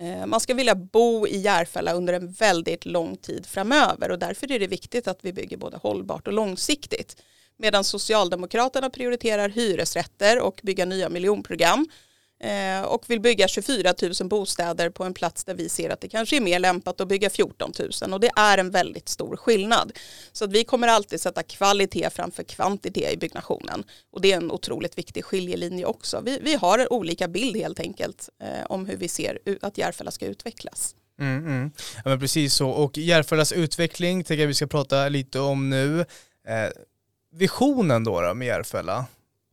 Eh, 0.01 0.27
man 0.27 0.41
ska 0.41 0.55
vilja 0.55 0.75
bo 0.75 1.27
i 1.27 1.39
Järfälla 1.39 1.93
under 1.93 2.13
en 2.13 2.33
väldigt 2.33 2.87
lång 2.87 3.17
tid 3.17 3.47
framöver 3.47 4.11
och 4.11 4.19
därför 4.19 4.53
är 4.53 4.59
det 4.59 4.67
viktigt 4.67 5.09
att 5.09 5.19
vi 5.23 5.33
bygger 5.33 5.57
både 5.57 5.77
hållbart 5.77 6.27
och 6.27 6.33
långsiktigt. 6.33 7.23
Medan 7.59 7.85
Socialdemokraterna 7.85 8.91
prioriterar 8.91 9.49
hyresrätter 9.49 10.41
och 10.41 10.61
bygga 10.63 10.85
nya 10.85 11.09
miljonprogram 11.09 11.89
Eh, 12.41 12.83
och 12.83 13.11
vill 13.11 13.21
bygga 13.21 13.49
24 13.49 13.95
000 14.21 14.29
bostäder 14.29 14.91
på 14.91 15.05
en 15.05 15.15
plats 15.15 15.45
där 15.45 15.55
vi 15.55 15.69
ser 15.69 15.91
att 15.91 16.01
det 16.01 16.09
kanske 16.09 16.37
är 16.37 16.41
mer 16.41 16.59
lämpat 16.59 17.01
att 17.01 17.09
bygga 17.09 17.31
14 17.31 17.73
000 18.03 18.13
och 18.13 18.21
det 18.21 18.31
är 18.37 18.59
en 18.59 18.71
väldigt 18.71 19.09
stor 19.09 19.37
skillnad. 19.37 19.93
Så 20.33 20.45
att 20.45 20.53
vi 20.53 20.65
kommer 20.65 20.89
alltid 20.89 21.21
sätta 21.21 21.43
kvalitet 21.43 22.11
framför 22.11 22.43
kvantitet 22.43 23.13
i 23.13 23.17
byggnationen 23.17 23.85
och 24.13 24.21
det 24.21 24.33
är 24.33 24.37
en 24.37 24.51
otroligt 24.51 24.99
viktig 24.99 25.25
skiljelinje 25.25 25.85
också. 25.85 26.21
Vi, 26.21 26.39
vi 26.43 26.55
har 26.55 26.93
olika 26.93 27.29
bild 27.29 27.57
helt 27.57 27.81
enkelt 27.81 28.29
eh, 28.43 28.67
om 28.69 28.87
hur 28.87 28.97
vi 28.97 29.09
ser 29.09 29.39
att 29.63 29.79
Järfälla 29.79 30.11
ska 30.11 30.27
utvecklas. 30.27 30.95
Mm, 31.21 31.47
mm. 31.47 31.71
Ja, 31.97 32.03
men 32.05 32.21
precis 32.21 32.55
så 32.55 32.69
och 32.69 32.99
Järfällas 32.99 33.53
utveckling 33.53 34.25
tänker 34.25 34.43
jag 34.43 34.49
vi 34.49 34.55
ska 34.55 34.67
prata 34.67 35.09
lite 35.09 35.41
om 35.41 35.71
nu. 35.71 36.01
Eh, 36.49 36.71
visionen 37.33 38.05
då, 38.05 38.21
då 38.21 38.35
med 38.35 38.47
Järfälla, 38.47 39.07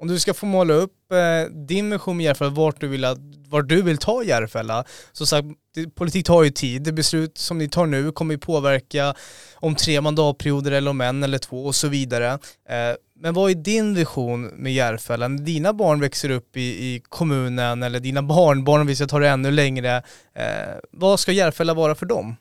om 0.03 0.09
du 0.09 0.19
ska 0.19 0.33
få 0.33 0.45
måla 0.45 0.73
upp 0.73 1.11
eh, 1.11 1.51
din 1.51 1.89
vision 1.89 2.17
med 2.17 2.23
Järfälla, 2.23 2.51
vart 2.51 2.81
du 2.81 2.87
vill, 2.87 3.05
att, 3.05 3.17
vart 3.49 3.69
du 3.69 3.81
vill 3.81 3.97
ta 3.97 4.23
Järfälla. 4.23 4.83
Så 5.11 5.25
sagt, 5.25 5.47
politik 5.95 6.25
tar 6.25 6.43
ju 6.43 6.49
tid. 6.49 6.81
Det 6.81 6.91
beslut 6.91 7.37
som 7.37 7.57
ni 7.57 7.69
tar 7.69 7.85
nu 7.85 8.11
kommer 8.11 8.33
ju 8.33 8.37
påverka 8.37 9.13
om 9.55 9.75
tre 9.75 10.01
mandatperioder 10.01 10.71
eller 10.71 10.91
om 10.91 11.01
en 11.01 11.23
eller 11.23 11.37
två 11.37 11.65
och 11.65 11.75
så 11.75 11.87
vidare. 11.87 12.27
Eh, 12.69 12.95
men 13.19 13.33
vad 13.33 13.51
är 13.51 13.55
din 13.55 13.95
vision 13.95 14.43
med 14.43 14.73
Järfälla? 14.73 15.27
När 15.27 15.43
dina 15.43 15.73
barn 15.73 15.99
växer 15.99 16.29
upp 16.29 16.57
i, 16.57 16.61
i 16.61 17.01
kommunen 17.09 17.83
eller 17.83 17.99
dina 17.99 18.21
barnbarn, 18.21 18.81
om 18.81 18.87
vi 18.87 18.95
ska 18.95 19.07
ta 19.07 19.19
det 19.19 19.29
ännu 19.29 19.51
längre, 19.51 19.95
eh, 20.35 20.75
vad 20.91 21.19
ska 21.19 21.31
Järfälla 21.31 21.73
vara 21.73 21.95
för 21.95 22.05
dem? 22.05 22.35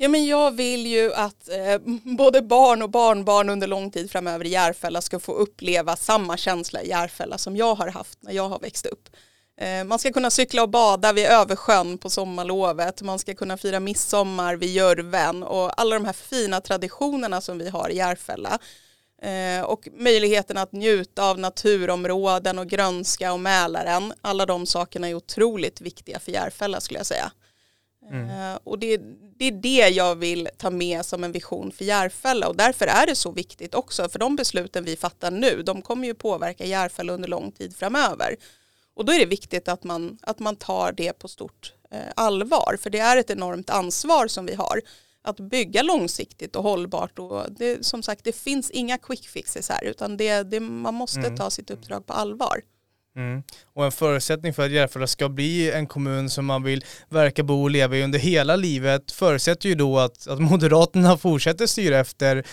Ja, 0.00 0.08
men 0.08 0.26
jag 0.26 0.50
vill 0.50 0.86
ju 0.86 1.14
att 1.14 1.48
eh, 1.48 1.78
både 2.16 2.42
barn 2.42 2.82
och 2.82 2.90
barnbarn 2.90 3.50
under 3.50 3.66
lång 3.66 3.90
tid 3.90 4.10
framöver 4.10 4.44
i 4.44 4.48
Järfälla 4.48 5.00
ska 5.00 5.20
få 5.20 5.32
uppleva 5.32 5.96
samma 5.96 6.36
känsla 6.36 6.82
i 6.82 6.88
Järfälla 6.88 7.38
som 7.38 7.56
jag 7.56 7.74
har 7.74 7.88
haft 7.88 8.22
när 8.22 8.32
jag 8.32 8.48
har 8.48 8.58
växt 8.58 8.86
upp. 8.86 9.08
Eh, 9.60 9.84
man 9.84 9.98
ska 9.98 10.12
kunna 10.12 10.30
cykla 10.30 10.62
och 10.62 10.68
bada 10.68 11.12
vid 11.12 11.26
Översjön 11.26 11.98
på 11.98 12.10
sommarlovet. 12.10 13.02
Man 13.02 13.18
ska 13.18 13.34
kunna 13.34 13.56
fira 13.56 13.80
midsommar 13.80 14.56
vid 14.56 14.70
Jörven 14.70 15.42
och 15.42 15.80
alla 15.80 15.94
de 15.94 16.04
här 16.04 16.12
fina 16.12 16.60
traditionerna 16.60 17.40
som 17.40 17.58
vi 17.58 17.68
har 17.68 17.88
i 17.88 17.96
Järfälla. 17.96 18.58
Eh, 19.22 19.64
och 19.64 19.88
möjligheten 19.92 20.56
att 20.56 20.72
njuta 20.72 21.30
av 21.30 21.38
naturområden 21.38 22.58
och 22.58 22.66
grönska 22.66 23.32
och 23.32 23.40
Mälaren. 23.40 24.12
Alla 24.20 24.46
de 24.46 24.66
sakerna 24.66 25.08
är 25.08 25.14
otroligt 25.14 25.80
viktiga 25.80 26.18
för 26.18 26.32
Järfälla 26.32 26.80
skulle 26.80 26.98
jag 26.98 27.06
säga. 27.06 27.32
Mm. 28.10 28.30
Eh, 28.30 28.58
och 28.64 28.78
det, 28.78 29.00
det, 29.38 29.44
är 29.44 29.52
det 29.52 29.88
jag 29.88 30.16
vill 30.16 30.48
ta 30.56 30.70
med 30.70 31.06
som 31.06 31.24
en 31.24 31.32
vision 31.32 31.72
för 31.72 31.84
Järfälla 31.84 32.48
och 32.48 32.56
därför 32.56 32.86
är 32.86 33.06
det 33.06 33.14
så 33.14 33.32
viktigt 33.32 33.74
också 33.74 34.08
för 34.08 34.18
de 34.18 34.36
besluten 34.36 34.84
vi 34.84 34.96
fattar 34.96 35.30
nu 35.30 35.62
de 35.62 35.82
kommer 35.82 36.06
ju 36.06 36.14
påverka 36.14 36.64
Järfälla 36.64 37.12
under 37.12 37.28
lång 37.28 37.52
tid 37.52 37.76
framöver. 37.76 38.36
Och 38.94 39.04
då 39.04 39.12
är 39.12 39.18
det 39.18 39.26
viktigt 39.26 39.68
att 39.68 39.84
man, 39.84 40.18
att 40.22 40.38
man 40.38 40.56
tar 40.56 40.92
det 40.92 41.12
på 41.12 41.28
stort 41.28 41.72
eh, 41.90 42.00
allvar 42.16 42.76
för 42.80 42.90
det 42.90 42.98
är 42.98 43.16
ett 43.16 43.30
enormt 43.30 43.70
ansvar 43.70 44.26
som 44.28 44.46
vi 44.46 44.54
har 44.54 44.82
att 45.22 45.40
bygga 45.40 45.82
långsiktigt 45.82 46.56
och 46.56 46.62
hållbart 46.62 47.18
och 47.18 47.52
det, 47.52 47.86
som 47.86 48.02
sagt 48.02 48.24
det 48.24 48.32
finns 48.32 48.70
inga 48.70 48.98
quick 48.98 49.28
fixes 49.28 49.68
här 49.68 49.84
utan 49.84 50.16
det, 50.16 50.42
det 50.42 50.60
man 50.60 50.94
måste 50.94 51.20
mm. 51.20 51.36
ta 51.36 51.50
sitt 51.50 51.70
uppdrag 51.70 52.06
på 52.06 52.12
allvar. 52.12 52.62
Mm. 53.18 53.42
Och 53.74 53.84
en 53.84 53.92
förutsättning 53.92 54.54
för 54.54 54.64
att 54.64 54.70
Järfälla 54.70 55.06
ska 55.06 55.28
bli 55.28 55.70
en 55.70 55.86
kommun 55.86 56.30
som 56.30 56.46
man 56.46 56.62
vill 56.62 56.84
verka, 57.08 57.42
bo 57.42 57.62
och 57.62 57.70
leva 57.70 57.96
i 57.96 58.02
under 58.02 58.18
hela 58.18 58.56
livet 58.56 59.12
förutsätter 59.12 59.68
ju 59.68 59.74
då 59.74 59.98
att, 59.98 60.28
att 60.28 60.40
Moderaterna 60.40 61.16
fortsätter 61.16 61.66
styra 61.66 61.98
efter 61.98 62.46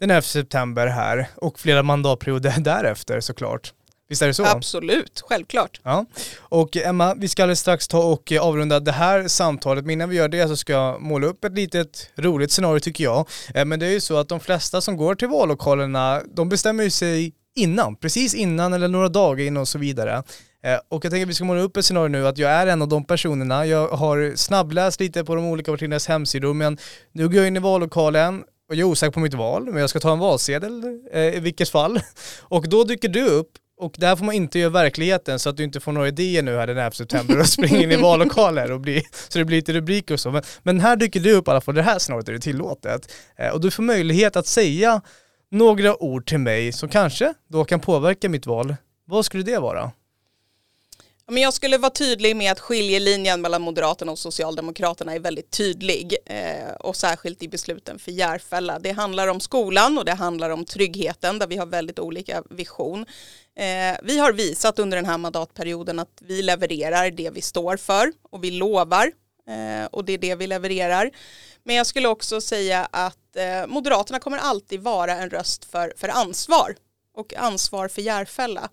den 0.00 0.10
11 0.10 0.22
september 0.22 0.86
här 0.86 1.28
och 1.36 1.60
flera 1.60 1.82
mandatperioder 1.82 2.54
därefter 2.58 3.20
såklart. 3.20 3.72
Visst 4.08 4.22
är 4.22 4.26
det 4.26 4.34
så? 4.34 4.44
Absolut, 4.44 5.22
självklart. 5.28 5.80
Ja. 5.82 6.06
Och 6.38 6.76
Emma, 6.76 7.14
vi 7.14 7.28
ska 7.28 7.42
alldeles 7.42 7.60
strax 7.60 7.88
ta 7.88 7.98
och 7.98 8.32
avrunda 8.32 8.80
det 8.80 8.92
här 8.92 9.28
samtalet, 9.28 9.84
men 9.84 9.92
innan 9.92 10.08
vi 10.08 10.16
gör 10.16 10.28
det 10.28 10.48
så 10.48 10.56
ska 10.56 10.72
jag 10.72 11.02
måla 11.02 11.26
upp 11.26 11.44
ett 11.44 11.52
litet 11.52 12.10
roligt 12.16 12.50
scenario 12.50 12.80
tycker 12.80 13.04
jag. 13.04 13.28
Eh, 13.54 13.64
men 13.64 13.80
det 13.80 13.86
är 13.86 13.90
ju 13.90 14.00
så 14.00 14.16
att 14.16 14.28
de 14.28 14.40
flesta 14.40 14.80
som 14.80 14.96
går 14.96 15.14
till 15.14 15.28
vallokalerna, 15.28 16.22
de 16.34 16.48
bestämmer 16.48 16.84
ju 16.84 16.90
sig 16.90 17.32
innan, 17.54 17.96
precis 17.96 18.34
innan 18.34 18.72
eller 18.72 18.88
några 18.88 19.08
dagar 19.08 19.44
innan 19.44 19.60
och 19.60 19.68
så 19.68 19.78
vidare. 19.78 20.22
Eh, 20.64 20.78
och 20.88 21.04
jag 21.04 21.12
tänker 21.12 21.22
att 21.22 21.28
vi 21.30 21.34
ska 21.34 21.44
måla 21.44 21.60
upp 21.60 21.76
ett 21.76 21.84
scenario 21.84 22.08
nu 22.08 22.26
att 22.26 22.38
jag 22.38 22.50
är 22.50 22.66
en 22.66 22.82
av 22.82 22.88
de 22.88 23.04
personerna. 23.04 23.66
Jag 23.66 23.88
har 23.88 24.32
snabbläst 24.36 25.00
lite 25.00 25.24
på 25.24 25.34
de 25.34 25.44
olika 25.44 25.72
partiernas 25.72 26.06
hemsidor 26.06 26.54
men 26.54 26.78
nu 27.12 27.28
går 27.28 27.36
jag 27.36 27.46
in 27.46 27.56
i 27.56 27.60
vallokalen 27.60 28.44
och 28.68 28.74
jag 28.74 28.78
är 28.78 28.84
osäker 28.84 29.12
på 29.12 29.20
mitt 29.20 29.34
val, 29.34 29.64
men 29.64 29.76
jag 29.76 29.90
ska 29.90 30.00
ta 30.00 30.12
en 30.12 30.18
valsedel 30.18 30.82
eh, 31.12 31.36
i 31.36 31.40
vilket 31.40 31.68
fall. 31.68 32.00
Och 32.40 32.68
då 32.68 32.84
dyker 32.84 33.08
du 33.08 33.26
upp 33.26 33.50
och 33.76 33.94
det 33.98 34.06
här 34.06 34.16
får 34.16 34.24
man 34.24 34.34
inte 34.34 34.58
göra 34.58 34.70
verkligheten 34.70 35.38
så 35.38 35.50
att 35.50 35.56
du 35.56 35.64
inte 35.64 35.80
får 35.80 35.92
några 35.92 36.08
idéer 36.08 36.42
nu 36.42 36.56
här 36.56 36.66
den 36.66 36.78
11 36.78 36.90
september 36.90 37.40
och 37.40 37.46
springer 37.46 37.82
in 37.82 37.92
i 37.92 37.96
vallokaler 37.96 38.72
och 38.72 38.80
blir, 38.80 39.02
så 39.28 39.38
det 39.38 39.44
blir 39.44 39.56
lite 39.56 39.72
rubriker 39.72 40.14
och 40.14 40.20
så. 40.20 40.30
Men, 40.30 40.42
men 40.62 40.80
här 40.80 40.96
dyker 40.96 41.20
du 41.20 41.32
upp 41.32 41.48
i 41.48 41.50
alla 41.50 41.60
fall, 41.60 41.74
det 41.74 41.82
här 41.82 41.98
snarare 41.98 42.24
är 42.26 42.32
det 42.32 42.38
tillåtet. 42.38 43.12
Eh, 43.36 43.48
och 43.48 43.60
du 43.60 43.70
får 43.70 43.82
möjlighet 43.82 44.36
att 44.36 44.46
säga 44.46 45.00
några 45.54 46.02
ord 46.02 46.26
till 46.26 46.38
mig 46.38 46.72
som 46.72 46.88
kanske 46.88 47.34
då 47.48 47.64
kan 47.64 47.80
påverka 47.80 48.28
mitt 48.28 48.46
val. 48.46 48.76
Vad 49.04 49.24
skulle 49.24 49.42
det 49.42 49.58
vara? 49.58 49.90
Men 51.26 51.42
jag 51.42 51.54
skulle 51.54 51.78
vara 51.78 51.90
tydlig 51.90 52.36
med 52.36 52.52
att 52.52 52.60
skiljelinjen 52.60 53.40
mellan 53.40 53.62
Moderaterna 53.62 54.12
och 54.12 54.18
Socialdemokraterna 54.18 55.14
är 55.14 55.18
väldigt 55.18 55.50
tydlig 55.50 56.16
eh, 56.26 56.74
och 56.80 56.96
särskilt 56.96 57.42
i 57.42 57.48
besluten 57.48 57.98
för 57.98 58.12
Järfälla. 58.12 58.78
Det 58.78 58.92
handlar 58.92 59.28
om 59.28 59.40
skolan 59.40 59.98
och 59.98 60.04
det 60.04 60.12
handlar 60.12 60.50
om 60.50 60.64
tryggheten 60.64 61.38
där 61.38 61.46
vi 61.46 61.56
har 61.56 61.66
väldigt 61.66 61.98
olika 61.98 62.42
vision. 62.50 63.06
Eh, 63.56 63.98
vi 64.02 64.18
har 64.18 64.32
visat 64.32 64.78
under 64.78 64.96
den 64.96 65.06
här 65.06 65.18
mandatperioden 65.18 65.98
att 65.98 66.18
vi 66.20 66.42
levererar 66.42 67.10
det 67.10 67.30
vi 67.30 67.40
står 67.40 67.76
för 67.76 68.12
och 68.30 68.44
vi 68.44 68.50
lovar 68.50 69.12
Eh, 69.48 69.86
och 69.86 70.04
det 70.04 70.12
är 70.12 70.18
det 70.18 70.34
vi 70.34 70.46
levererar. 70.46 71.10
Men 71.62 71.76
jag 71.76 71.86
skulle 71.86 72.08
också 72.08 72.40
säga 72.40 72.88
att 72.90 73.36
eh, 73.36 73.66
Moderaterna 73.66 74.18
kommer 74.18 74.38
alltid 74.38 74.80
vara 74.80 75.12
en 75.16 75.30
röst 75.30 75.64
för, 75.64 75.92
för 75.96 76.08
ansvar 76.08 76.76
och 77.14 77.34
ansvar 77.34 77.88
för 77.88 78.02
Järfälla. 78.02 78.68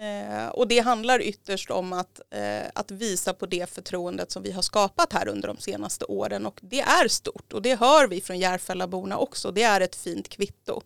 Eh, 0.00 0.48
och 0.48 0.68
det 0.68 0.78
handlar 0.78 1.22
ytterst 1.22 1.70
om 1.70 1.92
att, 1.92 2.20
eh, 2.30 2.66
att 2.74 2.90
visa 2.90 3.34
på 3.34 3.46
det 3.46 3.70
förtroendet 3.70 4.30
som 4.30 4.42
vi 4.42 4.52
har 4.52 4.62
skapat 4.62 5.12
här 5.12 5.28
under 5.28 5.48
de 5.48 5.58
senaste 5.58 6.04
åren 6.04 6.46
och 6.46 6.60
det 6.62 6.80
är 6.80 7.08
stort 7.08 7.52
och 7.52 7.62
det 7.62 7.80
hör 7.80 8.08
vi 8.08 8.20
från 8.20 8.38
Järfällaborna 8.38 9.18
också. 9.18 9.50
Det 9.50 9.62
är 9.62 9.80
ett 9.80 9.96
fint 9.96 10.28
kvitto. 10.28 10.80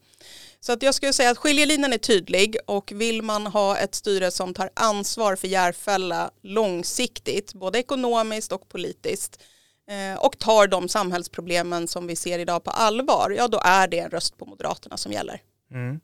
Så 0.60 0.72
att 0.72 0.82
jag 0.82 0.94
skulle 0.94 1.12
säga 1.12 1.30
att 1.30 1.38
skiljelinjen 1.38 1.92
är 1.92 1.98
tydlig 1.98 2.56
och 2.66 2.92
vill 2.94 3.22
man 3.22 3.46
ha 3.46 3.78
ett 3.78 3.94
styre 3.94 4.30
som 4.30 4.54
tar 4.54 4.70
ansvar 4.74 5.36
för 5.36 5.48
Järfälla 5.48 6.30
långsiktigt, 6.42 7.54
både 7.54 7.78
ekonomiskt 7.78 8.52
och 8.52 8.68
politiskt, 8.68 9.40
eh, 9.90 10.24
och 10.24 10.38
tar 10.38 10.66
de 10.66 10.88
samhällsproblemen 10.88 11.88
som 11.88 12.06
vi 12.06 12.16
ser 12.16 12.38
idag 12.38 12.64
på 12.64 12.70
allvar, 12.70 13.30
ja 13.30 13.48
då 13.48 13.60
är 13.64 13.88
det 13.88 13.98
en 13.98 14.10
röst 14.10 14.38
på 14.38 14.46
Moderaterna 14.46 14.96
som 14.96 15.12
gäller. 15.12 15.42
Mm. 15.70 16.00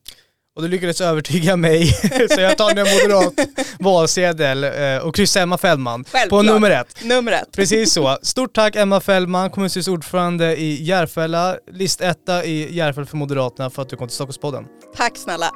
Och 0.56 0.62
du 0.62 0.68
lyckades 0.68 1.00
övertyga 1.00 1.56
mig, 1.56 1.86
så 2.34 2.40
jag 2.40 2.58
tar 2.58 2.70
en 2.70 2.76
moderat 2.76 3.32
valsedel 3.78 4.64
eh, 4.64 4.98
och 4.98 5.14
kryssar 5.14 5.40
Emma 5.40 5.58
Fällman 5.58 6.04
Självklart. 6.04 6.30
på 6.46 6.52
nummer 6.52 6.70
ett. 6.70 7.04
Nummer 7.04 7.32
ett. 7.32 7.52
Precis 7.52 7.92
så. 7.92 8.18
Stort 8.22 8.54
tack 8.54 8.76
Emma 8.76 9.00
Fällman, 9.00 9.50
kommunstyrelsens 9.50 9.94
ordförande 9.96 10.56
i 10.56 10.82
Järfälla, 10.82 11.56
listetta 11.72 12.44
i 12.44 12.74
Järfälla 12.76 13.06
för 13.06 13.16
Moderaterna 13.16 13.70
för 13.70 13.82
att 13.82 13.88
du 13.88 13.96
kom 13.96 14.08
till 14.08 14.14
Stockholmspodden. 14.14 14.64
Tack 14.96 15.16
snälla. 15.16 15.50